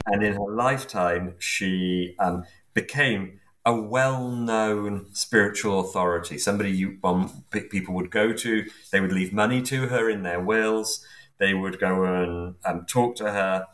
[0.06, 2.44] And in her lifetime, she um,
[2.74, 8.66] became a well-known spiritual authority, somebody you um, people would go to.
[8.92, 11.06] They would leave money to her in their wills.
[11.38, 13.68] They would go and um, talk to her.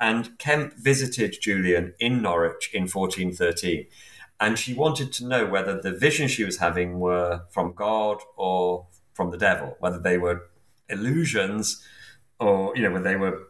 [0.00, 3.86] And Kempe visited Julian in Norwich in 1413.
[4.38, 8.86] And she wanted to know whether the visions she was having were from God or
[9.14, 10.50] from the devil, whether they were
[10.88, 11.82] illusions
[12.38, 13.48] or, you know, whether they were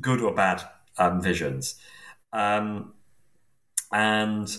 [0.00, 0.62] good or bad
[0.98, 1.76] um, visions.
[2.32, 2.94] Um,
[3.92, 4.56] and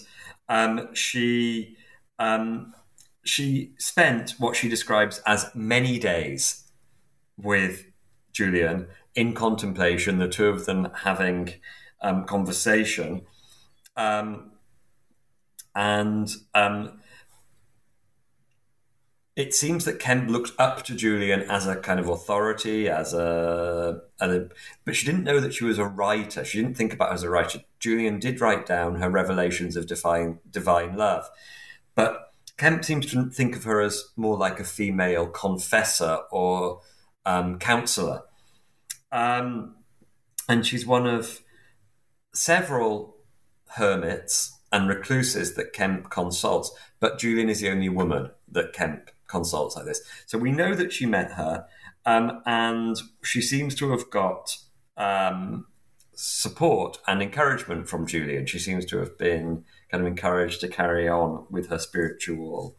[0.47, 1.77] um, she
[2.17, 2.73] um,
[3.23, 6.63] she spent what she describes as many days
[7.37, 7.85] with
[8.31, 11.53] Julian in contemplation, the two of them having
[12.01, 13.21] um, conversation.
[13.95, 14.48] Um,
[15.75, 16.99] and um,
[19.35, 24.01] it seems that Kempe looked up to Julian as a kind of authority, as a,
[24.19, 24.49] as a,
[24.83, 26.43] but she didn't know that she was a writer.
[26.43, 27.61] She didn't think about her as a writer.
[27.79, 31.29] Julian did write down her revelations of divine divine love,
[31.95, 36.81] but Kempe seems to think of her as more like a female confessor or
[37.25, 38.23] um, counselor.
[39.11, 39.75] Um,
[40.49, 41.39] and she's one of
[42.33, 43.15] several
[43.75, 49.75] hermits and recluses that Kempe consults, but Julian is the only woman that Kempe consults
[49.75, 50.01] like this.
[50.25, 51.65] So we know that she met her,
[52.05, 54.57] um, and she seems to have got
[54.97, 55.65] um,
[56.13, 58.45] support and encouragement from Julian.
[58.45, 62.75] She seems to have been kind of encouraged to carry on with her spiritual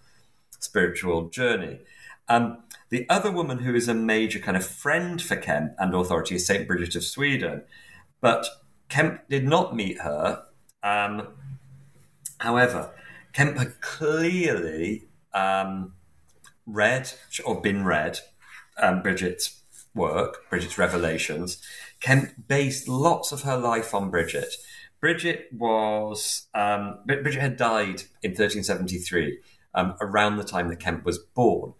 [0.58, 1.80] spiritual journey.
[2.28, 2.58] Um,
[2.90, 6.46] the other woman who is a major kind of friend for Kempe and authority is
[6.46, 6.66] St.
[6.66, 7.62] Bridget of Sweden.
[8.20, 8.46] But
[8.88, 10.44] Kempe did not meet her.
[10.82, 11.28] Um,
[12.40, 12.92] however,
[13.32, 15.94] Kempe had clearly um,
[16.66, 17.12] read
[17.44, 18.18] or been read
[18.78, 19.62] um, Bridget's
[19.94, 21.58] work, Bridget's revelations.
[22.00, 24.54] Kempe based lots of her life on Bridget.
[25.00, 29.38] Bridget was um, Bridget had died in 1373,
[29.74, 31.72] um, around the time that Kempe was born.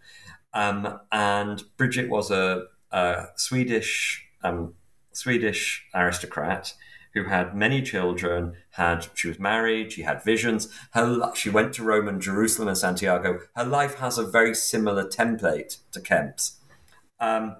[0.54, 4.74] Um, and Bridget was a, a Swedish um,
[5.12, 6.72] Swedish aristocrat
[7.14, 8.54] who had many children.
[8.70, 10.68] Had she was married, she had visions.
[10.92, 13.40] Her she went to Rome and Jerusalem and Santiago.
[13.56, 16.58] Her life has a very similar template to Kempe's.
[17.18, 17.56] Um,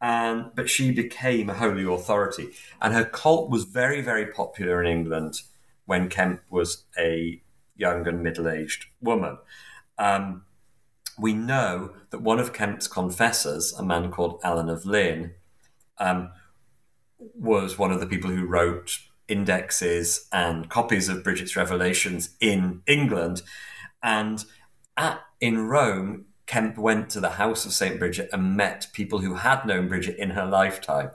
[0.00, 4.90] and but she became a holy authority, and her cult was very, very popular in
[4.90, 5.42] England
[5.84, 7.42] when Kempe was a
[7.76, 9.38] young and middle-aged woman.
[9.98, 10.44] Um,
[11.18, 15.32] we know that one of Kempe's confessors, a man called Alan of Lynn,
[15.98, 16.30] um,
[17.34, 18.98] was one of the people who wrote
[19.28, 23.42] indexes and copies of Bridget's Revelations in England.
[24.02, 24.44] And
[24.96, 27.98] at, in Rome, Kempe went to the house of St.
[27.98, 31.10] Bridget and met people who had known Bridget in her lifetime.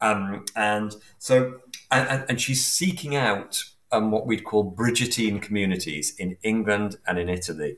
[0.00, 6.38] Um, and so, and, and, she's seeking out um, what we'd call Bridgetine communities in
[6.42, 7.76] England and in Italy.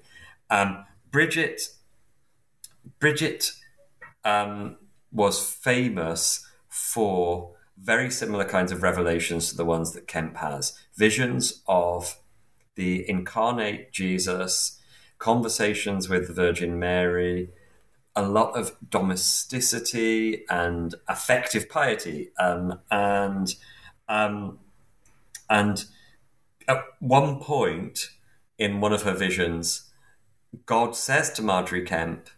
[0.49, 1.62] Um, Bridget,
[3.01, 3.51] Bridget
[4.25, 4.77] um,
[5.11, 10.78] was famous for very similar kinds of revelations to the ones that Kempe has.
[10.97, 12.16] Visions of
[12.76, 14.80] the incarnate Jesus,
[15.18, 17.51] conversations with the Virgin Mary,
[18.14, 23.55] a lot of domesticity and affective piety, um, and
[24.09, 24.59] um,
[25.49, 25.87] and
[26.68, 28.11] at one point
[28.59, 29.91] in one of her visions,
[30.66, 32.28] God says to Margery Kempe,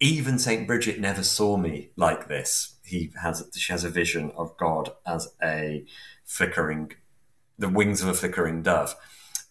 [0.00, 4.54] "Even Saint Bridget never saw me like this." He has she has a vision of
[4.58, 5.84] God as a
[6.24, 6.92] flickering,
[7.58, 8.94] the wings of a flickering dove,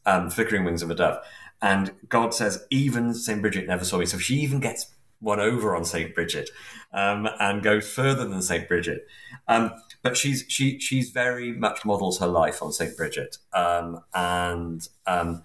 [0.06, 1.24] um, flickering wings of a dove,
[1.60, 5.76] and God says, "Even Saint Bridget never saw me." So she even gets one over
[5.76, 6.52] on Saint Bridget,
[6.94, 9.08] um, and goes further than Saint Bridget.
[9.48, 9.72] Um,
[10.04, 15.42] but she's she she's very much models her life on Saint Bridget, um, and um,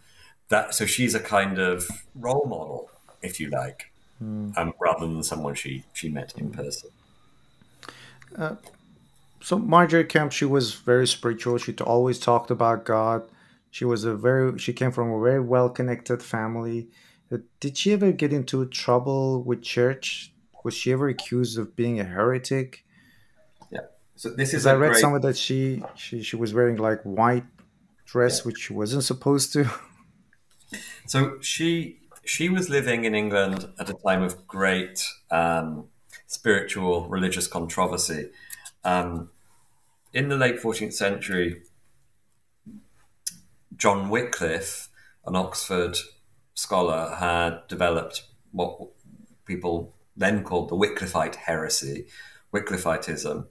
[0.49, 2.91] that so she's a kind of role model,
[3.23, 3.91] if you like,
[4.23, 4.73] mm.
[4.79, 6.91] rather than someone she she met in person.
[8.37, 8.57] Uh,
[9.41, 11.59] so Margery Kempe, she was very spiritual.
[11.59, 13.23] She always talked about God.
[13.71, 16.89] She was a very she came from a very well connected family.
[17.31, 20.33] Uh, did she ever get into trouble with church?
[20.65, 22.85] Was she ever accused of being a heretic?
[23.71, 23.81] Yeah.
[24.15, 24.67] So this is.
[24.67, 25.01] I read great...
[25.01, 27.45] somewhere that she she she was wearing like white
[28.05, 28.45] dress, yeah.
[28.45, 29.71] which she wasn't supposed to.
[31.07, 35.87] So she she was living in England at a time of great um,
[36.27, 38.31] spiritual religious controversy.
[38.85, 39.31] Um,
[40.13, 41.63] in the late 14th century,
[43.77, 44.89] John Wycliffe,
[45.27, 45.99] an Oxford
[46.55, 48.23] scholar had developed
[48.53, 48.79] what
[49.45, 52.07] people then called the Wycliffite heresy,
[52.55, 53.47] Wycliffitism,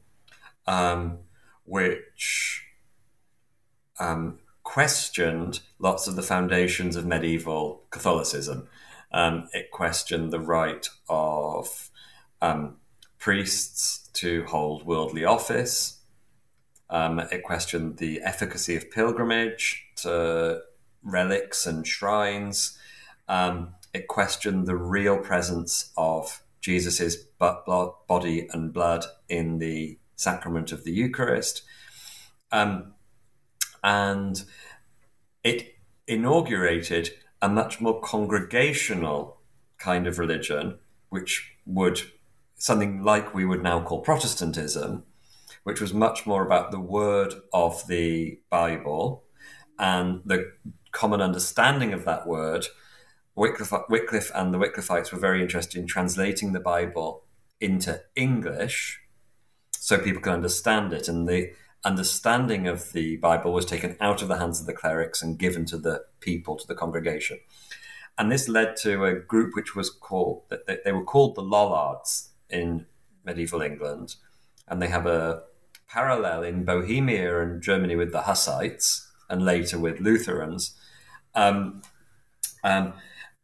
[0.66, 1.20] um,
[1.66, 2.64] which
[4.00, 8.68] um, questioned lots of the foundations of medieval Catholicism.
[9.12, 11.92] Um, it questioned the right of
[12.46, 12.76] um,
[13.18, 16.02] priests to hold worldly office.
[16.90, 20.62] Um, it questioned the efficacy of pilgrimage to
[21.04, 22.78] relics and shrines.
[23.28, 30.84] Um, it questioned the real presence of Jesus's body and blood in the sacrament of
[30.84, 31.64] the Eucharist.
[32.52, 32.94] Um,
[33.84, 34.44] and
[35.44, 35.76] it
[36.08, 39.42] inaugurated a much more congregational
[39.78, 40.80] kind of religion,
[41.10, 42.02] which would
[42.56, 45.04] something like we would now call Protestantism,
[45.64, 49.24] which was much more about the word of the Bible
[49.78, 50.52] and the
[50.92, 52.68] common understanding of that word
[53.36, 57.26] Wycliffe, Wycliffe and the Wycliffites were very interested in translating the Bible
[57.60, 59.02] into English
[59.72, 61.10] so people could understand it.
[61.10, 61.52] And the
[61.84, 65.66] understanding of the Bible was taken out of the hands of the clerics and given
[65.66, 67.40] to the people, to the congregation.
[68.18, 72.86] And this led to a group which was called, they were called the Lollards in
[73.24, 74.16] medieval England.
[74.68, 75.44] And they have a
[75.88, 80.76] parallel in Bohemia and Germany with the Hussites and later with Lutherans.
[81.36, 81.82] Um,
[82.64, 82.94] um,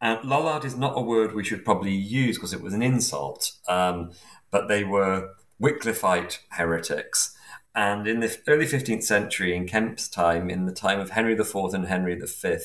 [0.01, 3.53] and Lollard is not a word we should probably use because it was an insult,
[3.67, 4.11] um,
[4.49, 7.35] but they were Wycliffite heretics.
[7.75, 11.55] And in the early 15th century, in Kempe's time, in the time of Henry IV
[11.73, 12.57] and Henry V,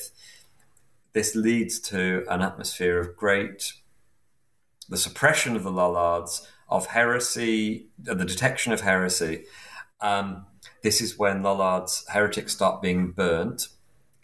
[1.13, 3.73] this leads to an atmosphere of great,
[4.89, 9.45] the suppression of the Lollards, of heresy, the detection of heresy.
[10.01, 10.45] Um,
[10.83, 13.69] this is when Lollards, heretics, start being burnt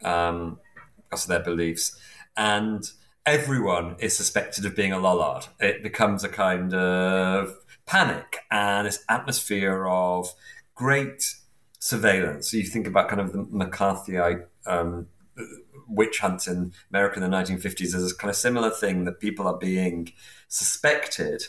[0.04, 0.60] um,
[0.98, 1.98] because of their beliefs.
[2.36, 2.90] And
[3.26, 5.48] everyone is suspected of being a Lollard.
[5.60, 10.34] It becomes a kind of panic and this atmosphere of
[10.76, 11.36] great
[11.80, 12.52] surveillance.
[12.52, 15.08] So you think about kind of the McCarthyite um,
[15.88, 17.96] witch hunts in America in the 1950s.
[17.96, 20.12] is a kind of similar thing that people are being
[20.48, 21.44] suspected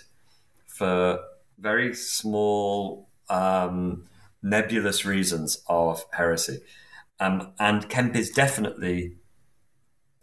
[0.66, 1.20] for
[1.58, 4.04] very small, um,
[4.42, 6.60] nebulous reasons of heresy.
[7.20, 9.16] Um, and Kempe is definitely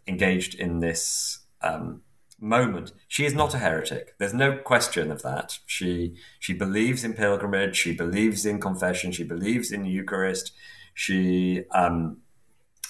[0.06, 2.02] engaged in this um,
[2.40, 2.92] moment.
[3.08, 4.14] She is not a heretic.
[4.18, 5.58] There's no question of that.
[5.64, 7.76] She she believes in pilgrimage.
[7.76, 9.12] She believes in confession.
[9.12, 10.52] She believes in Eucharist.
[10.92, 12.18] She um,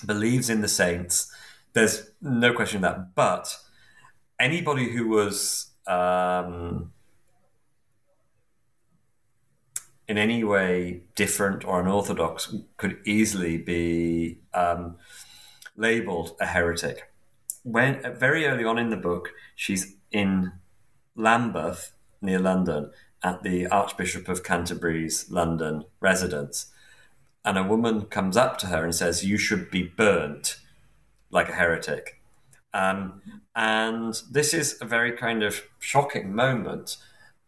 [0.07, 1.33] believes in the saints.
[1.73, 3.15] There's no question of that.
[3.15, 3.57] But
[4.39, 6.93] anybody who was um,
[10.09, 14.97] in any way different or unorthodox could easily be um,
[15.77, 17.13] labeled a heretic
[17.63, 20.53] when very early on in the book, she's in
[21.15, 22.91] Lambeth near London
[23.23, 26.67] at the Archbishop of Canterbury's London residence,
[27.45, 30.57] and a woman comes up to her and says, "You should be burnt
[31.31, 32.21] like a heretic."
[32.75, 33.23] Um,
[33.55, 36.97] and this is a very kind of shocking moment.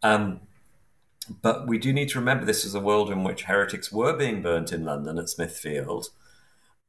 [0.03, 0.41] Um,
[1.41, 4.43] but we do need to remember this is a world in which heretics were being
[4.43, 6.09] burnt in London at Smithfield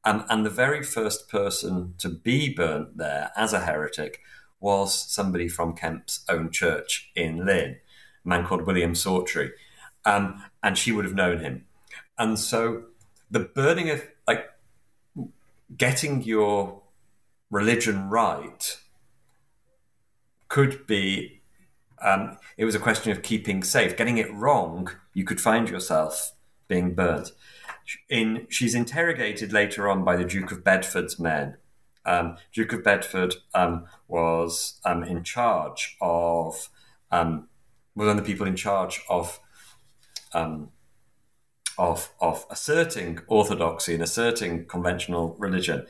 [0.07, 4.21] um, and the very first person to be burnt there as a heretic
[4.61, 7.77] was somebody from Kempe's own church in Lynn,
[8.23, 9.51] a man called William Sawtry.
[10.05, 11.65] Um, and she would have known him.
[12.17, 12.83] And so
[13.29, 14.49] the burning of, like,
[15.75, 16.81] getting your
[17.49, 18.77] religion right
[20.47, 21.37] could be
[22.01, 23.97] um, it was a question of keeping safe.
[23.97, 26.33] Getting it wrong, you could find yourself
[26.67, 27.31] being burnt.
[28.09, 31.57] In she's interrogated later on by the Duke of Bedford's men.
[32.05, 36.69] Um, Duke of Bedford um, was um, in charge of
[37.11, 37.47] um,
[37.95, 39.39] was one of the people in charge of
[40.33, 40.69] um,
[41.77, 45.85] of of asserting orthodoxy and asserting conventional religion,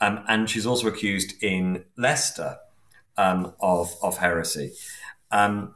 [0.00, 2.58] and she's also accused in Leicester
[3.16, 4.72] of of heresy.
[5.30, 5.74] Um,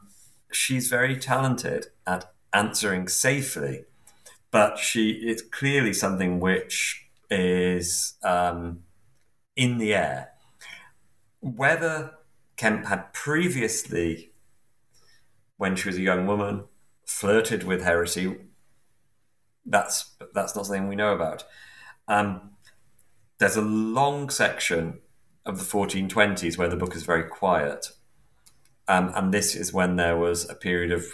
[0.51, 3.85] she's very talented at answering safely,
[4.51, 8.83] but she it's clearly something which is um,
[9.55, 10.29] in the air.
[11.39, 12.15] Whether
[12.57, 14.31] Kempe had previously,
[15.57, 16.65] when she was a young woman,
[17.05, 18.37] flirted with heresy,
[19.65, 21.43] that's that's not something we know about.
[22.07, 22.51] Um,
[23.39, 24.99] there's a long section
[25.45, 27.91] of the 1420s where the book is very quiet
[28.87, 31.05] um, and this is when there was a period of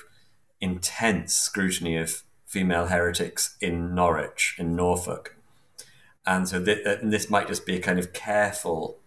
[0.59, 5.37] intense scrutiny of female heretics in Norwich, in Norfolk.
[6.25, 8.99] And so th- and this might just be a kind of careful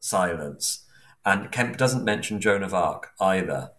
[0.00, 0.84] silence.
[1.24, 3.70] And Kempe doesn't mention Joan of Arc either.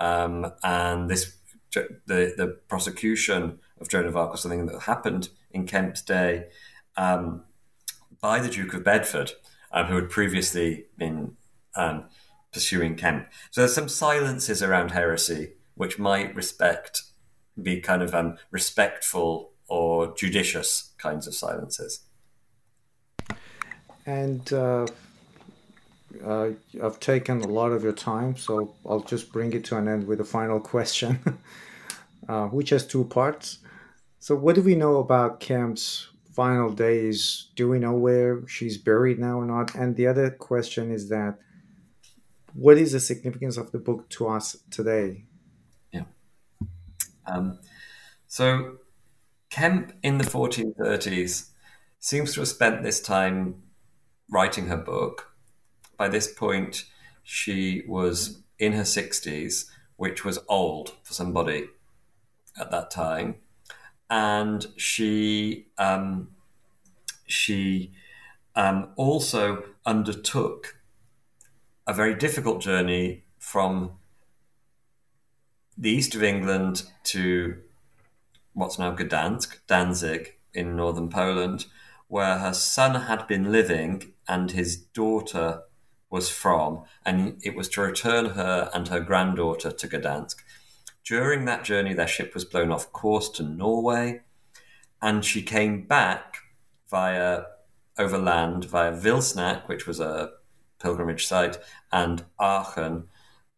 [0.00, 1.34] Um, and this
[1.74, 6.46] the, the prosecution of Joan of Arc was something that happened in Kempe's day
[6.96, 7.44] um,
[8.20, 9.32] by the Duke of Bedford,
[9.72, 11.36] um, who had previously been
[11.76, 12.04] um,
[12.52, 13.26] pursuing Kempe.
[13.50, 17.02] So there's some silences around heresy which might respect
[17.62, 22.00] be kind of um, respectful or judicious kinds of silences.
[24.06, 24.86] And uh,
[26.24, 26.50] uh,
[26.82, 30.06] I've taken a lot of your time, so I'll just bring it to an end
[30.06, 31.18] with a final question,
[32.28, 33.58] uh, which has two parts.
[34.20, 37.48] So, what do we know about Kempe's final days?
[37.54, 39.74] Do we know where she's buried now or not?
[39.74, 41.38] And the other question is that
[42.52, 45.24] what is the significance of the book to us today?
[45.92, 46.04] Yeah.
[47.26, 47.60] Um,
[48.26, 48.78] so
[49.50, 51.50] Kempe in the 1430s
[52.00, 53.62] seems to have spent this time
[54.30, 55.32] writing her book.
[55.96, 56.84] By this point,
[57.22, 59.66] she was in her 60s,
[59.96, 61.68] which was old for somebody
[62.58, 63.36] at that time.
[64.10, 66.28] And she um,
[67.26, 67.92] she
[68.56, 70.76] um, also undertook
[71.86, 73.92] a very difficult journey from
[75.76, 77.56] the east of England to
[78.52, 81.66] what's now Gdansk, Danzig in northern Poland,
[82.08, 85.62] where her son had been living and his daughter
[86.10, 90.36] was from, and it was to return her and her granddaughter to Gdansk.
[91.08, 94.20] During that journey, their ship was blown off course to Norway,
[95.00, 96.36] and she came back
[96.90, 97.44] via
[97.96, 100.32] overland via Wilsnack, which was a
[100.78, 101.56] pilgrimage site,
[101.90, 103.08] and Aachen,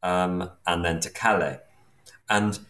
[0.01, 1.59] um, and then to Calais.
[2.29, 2.61] And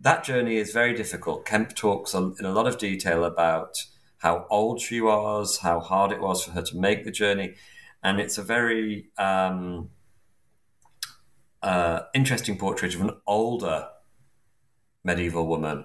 [0.00, 1.44] that journey is very difficult.
[1.44, 3.84] Kempe talks in a lot of detail about
[4.20, 7.56] how old she was, how hard it was for her to make the journey,
[8.02, 9.90] and it's a very um,
[11.62, 13.88] uh, interesting portrait of an older
[15.04, 15.84] medieval woman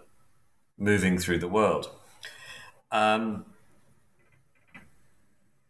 [0.78, 1.90] moving through the world.
[2.92, 3.46] Um,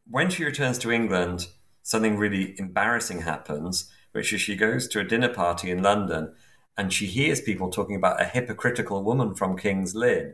[0.09, 1.47] when she returns to England,
[1.83, 6.33] something really embarrassing happens, which is she goes to a dinner party in London
[6.77, 10.33] and she hears people talking about a hypocritical woman from King's Lynn.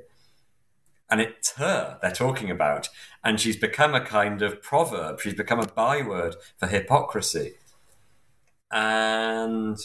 [1.09, 2.89] And it's her they're talking about.
[3.23, 5.19] And she's become a kind of proverb.
[5.19, 7.55] She's become a byword for hypocrisy.
[8.71, 9.77] And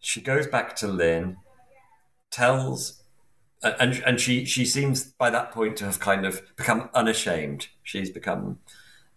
[0.00, 1.38] she goes back to Lynn,
[2.32, 3.02] tells,
[3.62, 7.68] and, and she, she seems by that point to have kind of become unashamed.
[7.84, 8.58] She's become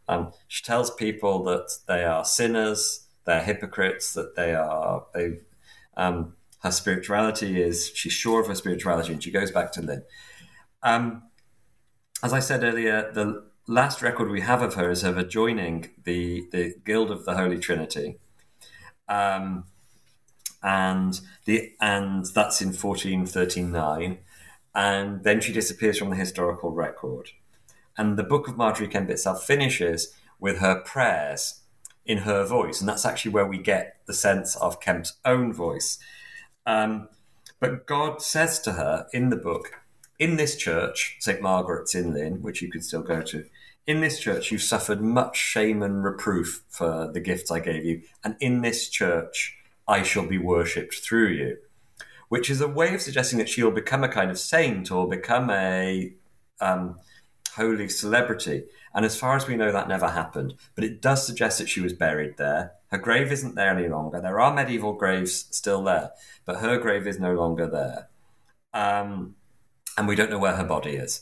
[0.07, 5.39] um, she tells people that they are sinners, they're hypocrites, that they are they.
[5.97, 10.03] Um, her spirituality is she's sure of her spirituality, and she goes back to Lynn.
[10.83, 11.23] Um,
[12.23, 15.91] as I said earlier, the last record we have of her is of her joining
[16.03, 18.19] the the Guild of the Holy Trinity,
[19.07, 19.65] um,
[20.65, 24.17] and the and that's in fourteen thirty nine,
[24.73, 27.29] and then she disappears from the historical record.
[27.97, 31.61] And the book of Kempe itself finishes with her prayers
[32.05, 32.81] in her voice.
[32.81, 35.97] And that's actually where we get the sense of Kempe's own voice.
[36.65, 37.07] Um,
[37.59, 39.79] but God says to her in the book,
[40.19, 41.41] in this church, St.
[41.41, 43.45] Margaret's in Lynn, which you could still go to,
[43.87, 48.01] in this church you suffered much shame and reproof for the gifts I gave you,
[48.23, 51.57] and in this church I shall be worshipped through you.
[52.29, 55.49] Which is a way of suggesting that she'll become a kind of saint or become
[55.51, 56.13] a
[56.59, 56.97] um,
[57.55, 58.63] holy celebrity.
[58.93, 60.55] And as far as we know, that never happened.
[60.73, 62.73] But it does suggest that she was buried there.
[62.87, 64.21] Her grave isn't there any longer.
[64.21, 66.11] There are medieval graves still there,
[66.45, 68.09] but her grave is no longer there.
[68.73, 69.35] Um,
[69.97, 71.21] and we don't know where her body is.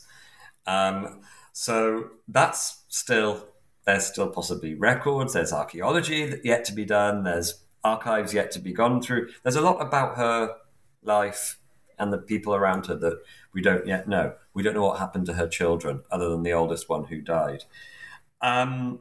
[0.66, 1.20] Um,
[1.52, 3.48] so that's still
[3.84, 5.34] there's still possibly records.
[5.34, 7.24] There's archaeology yet to be done.
[7.24, 9.28] There's archives yet to be gone through.
[9.42, 10.56] There's a lot about her
[11.02, 11.58] life
[11.98, 13.20] and the people around her that
[13.52, 14.34] we don't yet know.
[14.52, 17.64] We don't know what happened to her children, other than the oldest one who died.
[18.40, 19.00] Um,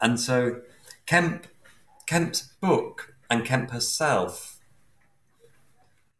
[0.00, 0.62] and so
[1.06, 1.46] Kempe,
[2.06, 4.60] Kempe's book and Kempe herself,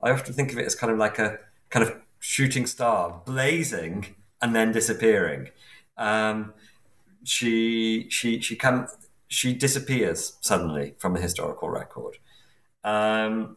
[0.02, 1.38] I often think of it as kind of like a
[1.70, 5.50] kind of shooting star, blazing and then disappearing.
[5.96, 6.54] Um,
[7.24, 8.86] she she she come
[9.30, 12.18] she disappears suddenly from the historical record,
[12.84, 13.56] um,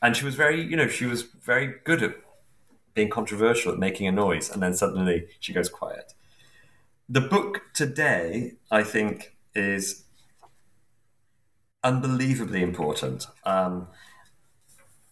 [0.00, 2.16] and she was very you know she was very good at
[2.94, 6.14] being controversial at making a noise, and then suddenly she goes quiet.
[7.08, 10.04] The book today, I think, is
[11.84, 13.26] unbelievably important.
[13.44, 13.88] Um,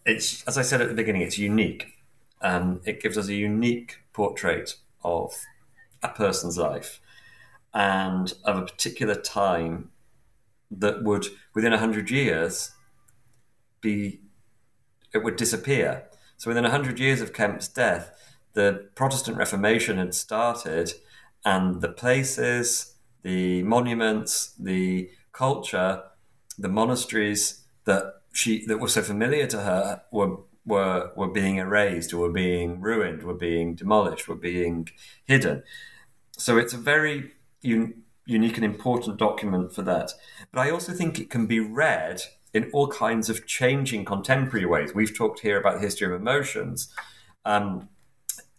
[0.07, 1.93] it's as I said at the beginning, it's unique.
[2.41, 5.35] Um, it gives us a unique portrait of
[6.03, 7.01] a person's life
[7.73, 9.91] and of a particular time
[10.71, 12.73] that would, within 100 years,
[13.81, 14.21] be,
[15.13, 16.05] it would disappear.
[16.37, 18.13] So within 100 years of Kempe's death,
[18.55, 20.93] the Protestant Reformation had started,
[21.45, 26.03] and the places, the monuments, the culture,
[26.59, 32.13] the monasteries that she that were so familiar to her were were were being erased,
[32.13, 34.89] or were being ruined, were being demolished, were being
[35.25, 35.63] hidden.
[36.37, 37.33] So it's a very
[37.65, 40.13] un- unique and important document for that.
[40.53, 42.23] But I also think it can be read
[42.53, 44.95] in all kinds of changing contemporary ways.
[44.95, 46.93] We've talked here about the history of emotions.
[47.45, 47.89] Um,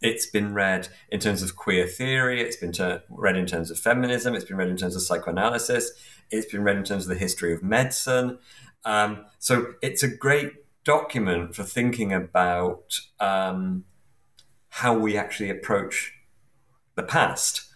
[0.01, 2.41] it's been read in terms of queer theory.
[2.41, 4.33] It's been ter- read in terms of feminism.
[4.33, 5.91] It's been read in terms of psychoanalysis.
[6.31, 8.39] It's been read in terms of the history of medicine.
[8.83, 10.53] Um, so it's a great
[10.83, 13.85] document for thinking about um,
[14.69, 16.13] how we actually approach
[16.95, 17.67] the past.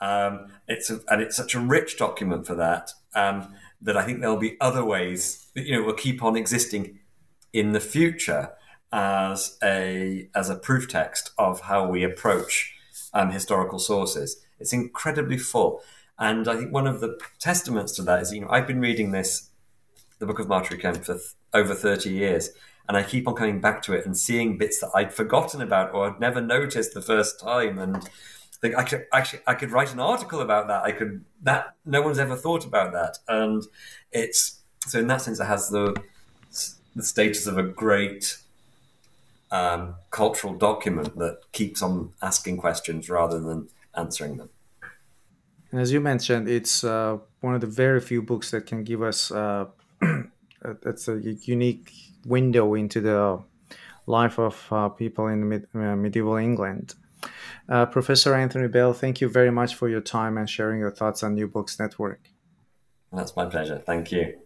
[0.00, 4.20] Um, it's a, and it's such a rich document for that um, that I think
[4.20, 6.98] there'll be other ways that you know will keep on existing
[7.52, 8.52] in the future
[8.92, 12.74] as a as a proof text of how we approach
[13.12, 14.44] um, historical sources.
[14.60, 15.82] It's incredibly full,
[16.18, 19.10] and I think one of the testaments to that is you know I've been reading
[19.10, 19.50] this,
[20.18, 22.50] the Book of Kempe for th- over thirty years,
[22.88, 25.94] and I keep on coming back to it and seeing bits that I'd forgotten about
[25.94, 28.08] or I'd never noticed the first time, and
[28.60, 30.82] think I could actually I could write an article about that.
[30.82, 33.62] I could that no one's ever thought about that, and
[34.12, 35.94] it's so in that sense it has the
[36.94, 38.38] the status of a great
[39.50, 44.50] um, cultural document that keeps on asking questions rather than answering them.
[45.70, 49.02] And as you mentioned, it's uh, one of the very few books that can give
[49.02, 49.66] us uh,
[50.82, 51.92] that's a unique
[52.24, 53.42] window into the
[54.06, 56.94] life of uh, people in mid, uh, medieval England.
[57.68, 61.22] Uh, Professor Anthony Bale, thank you very much for your time and sharing your thoughts
[61.22, 62.30] on New Books Network.
[63.12, 63.78] That's my pleasure.
[63.78, 64.38] Thank you.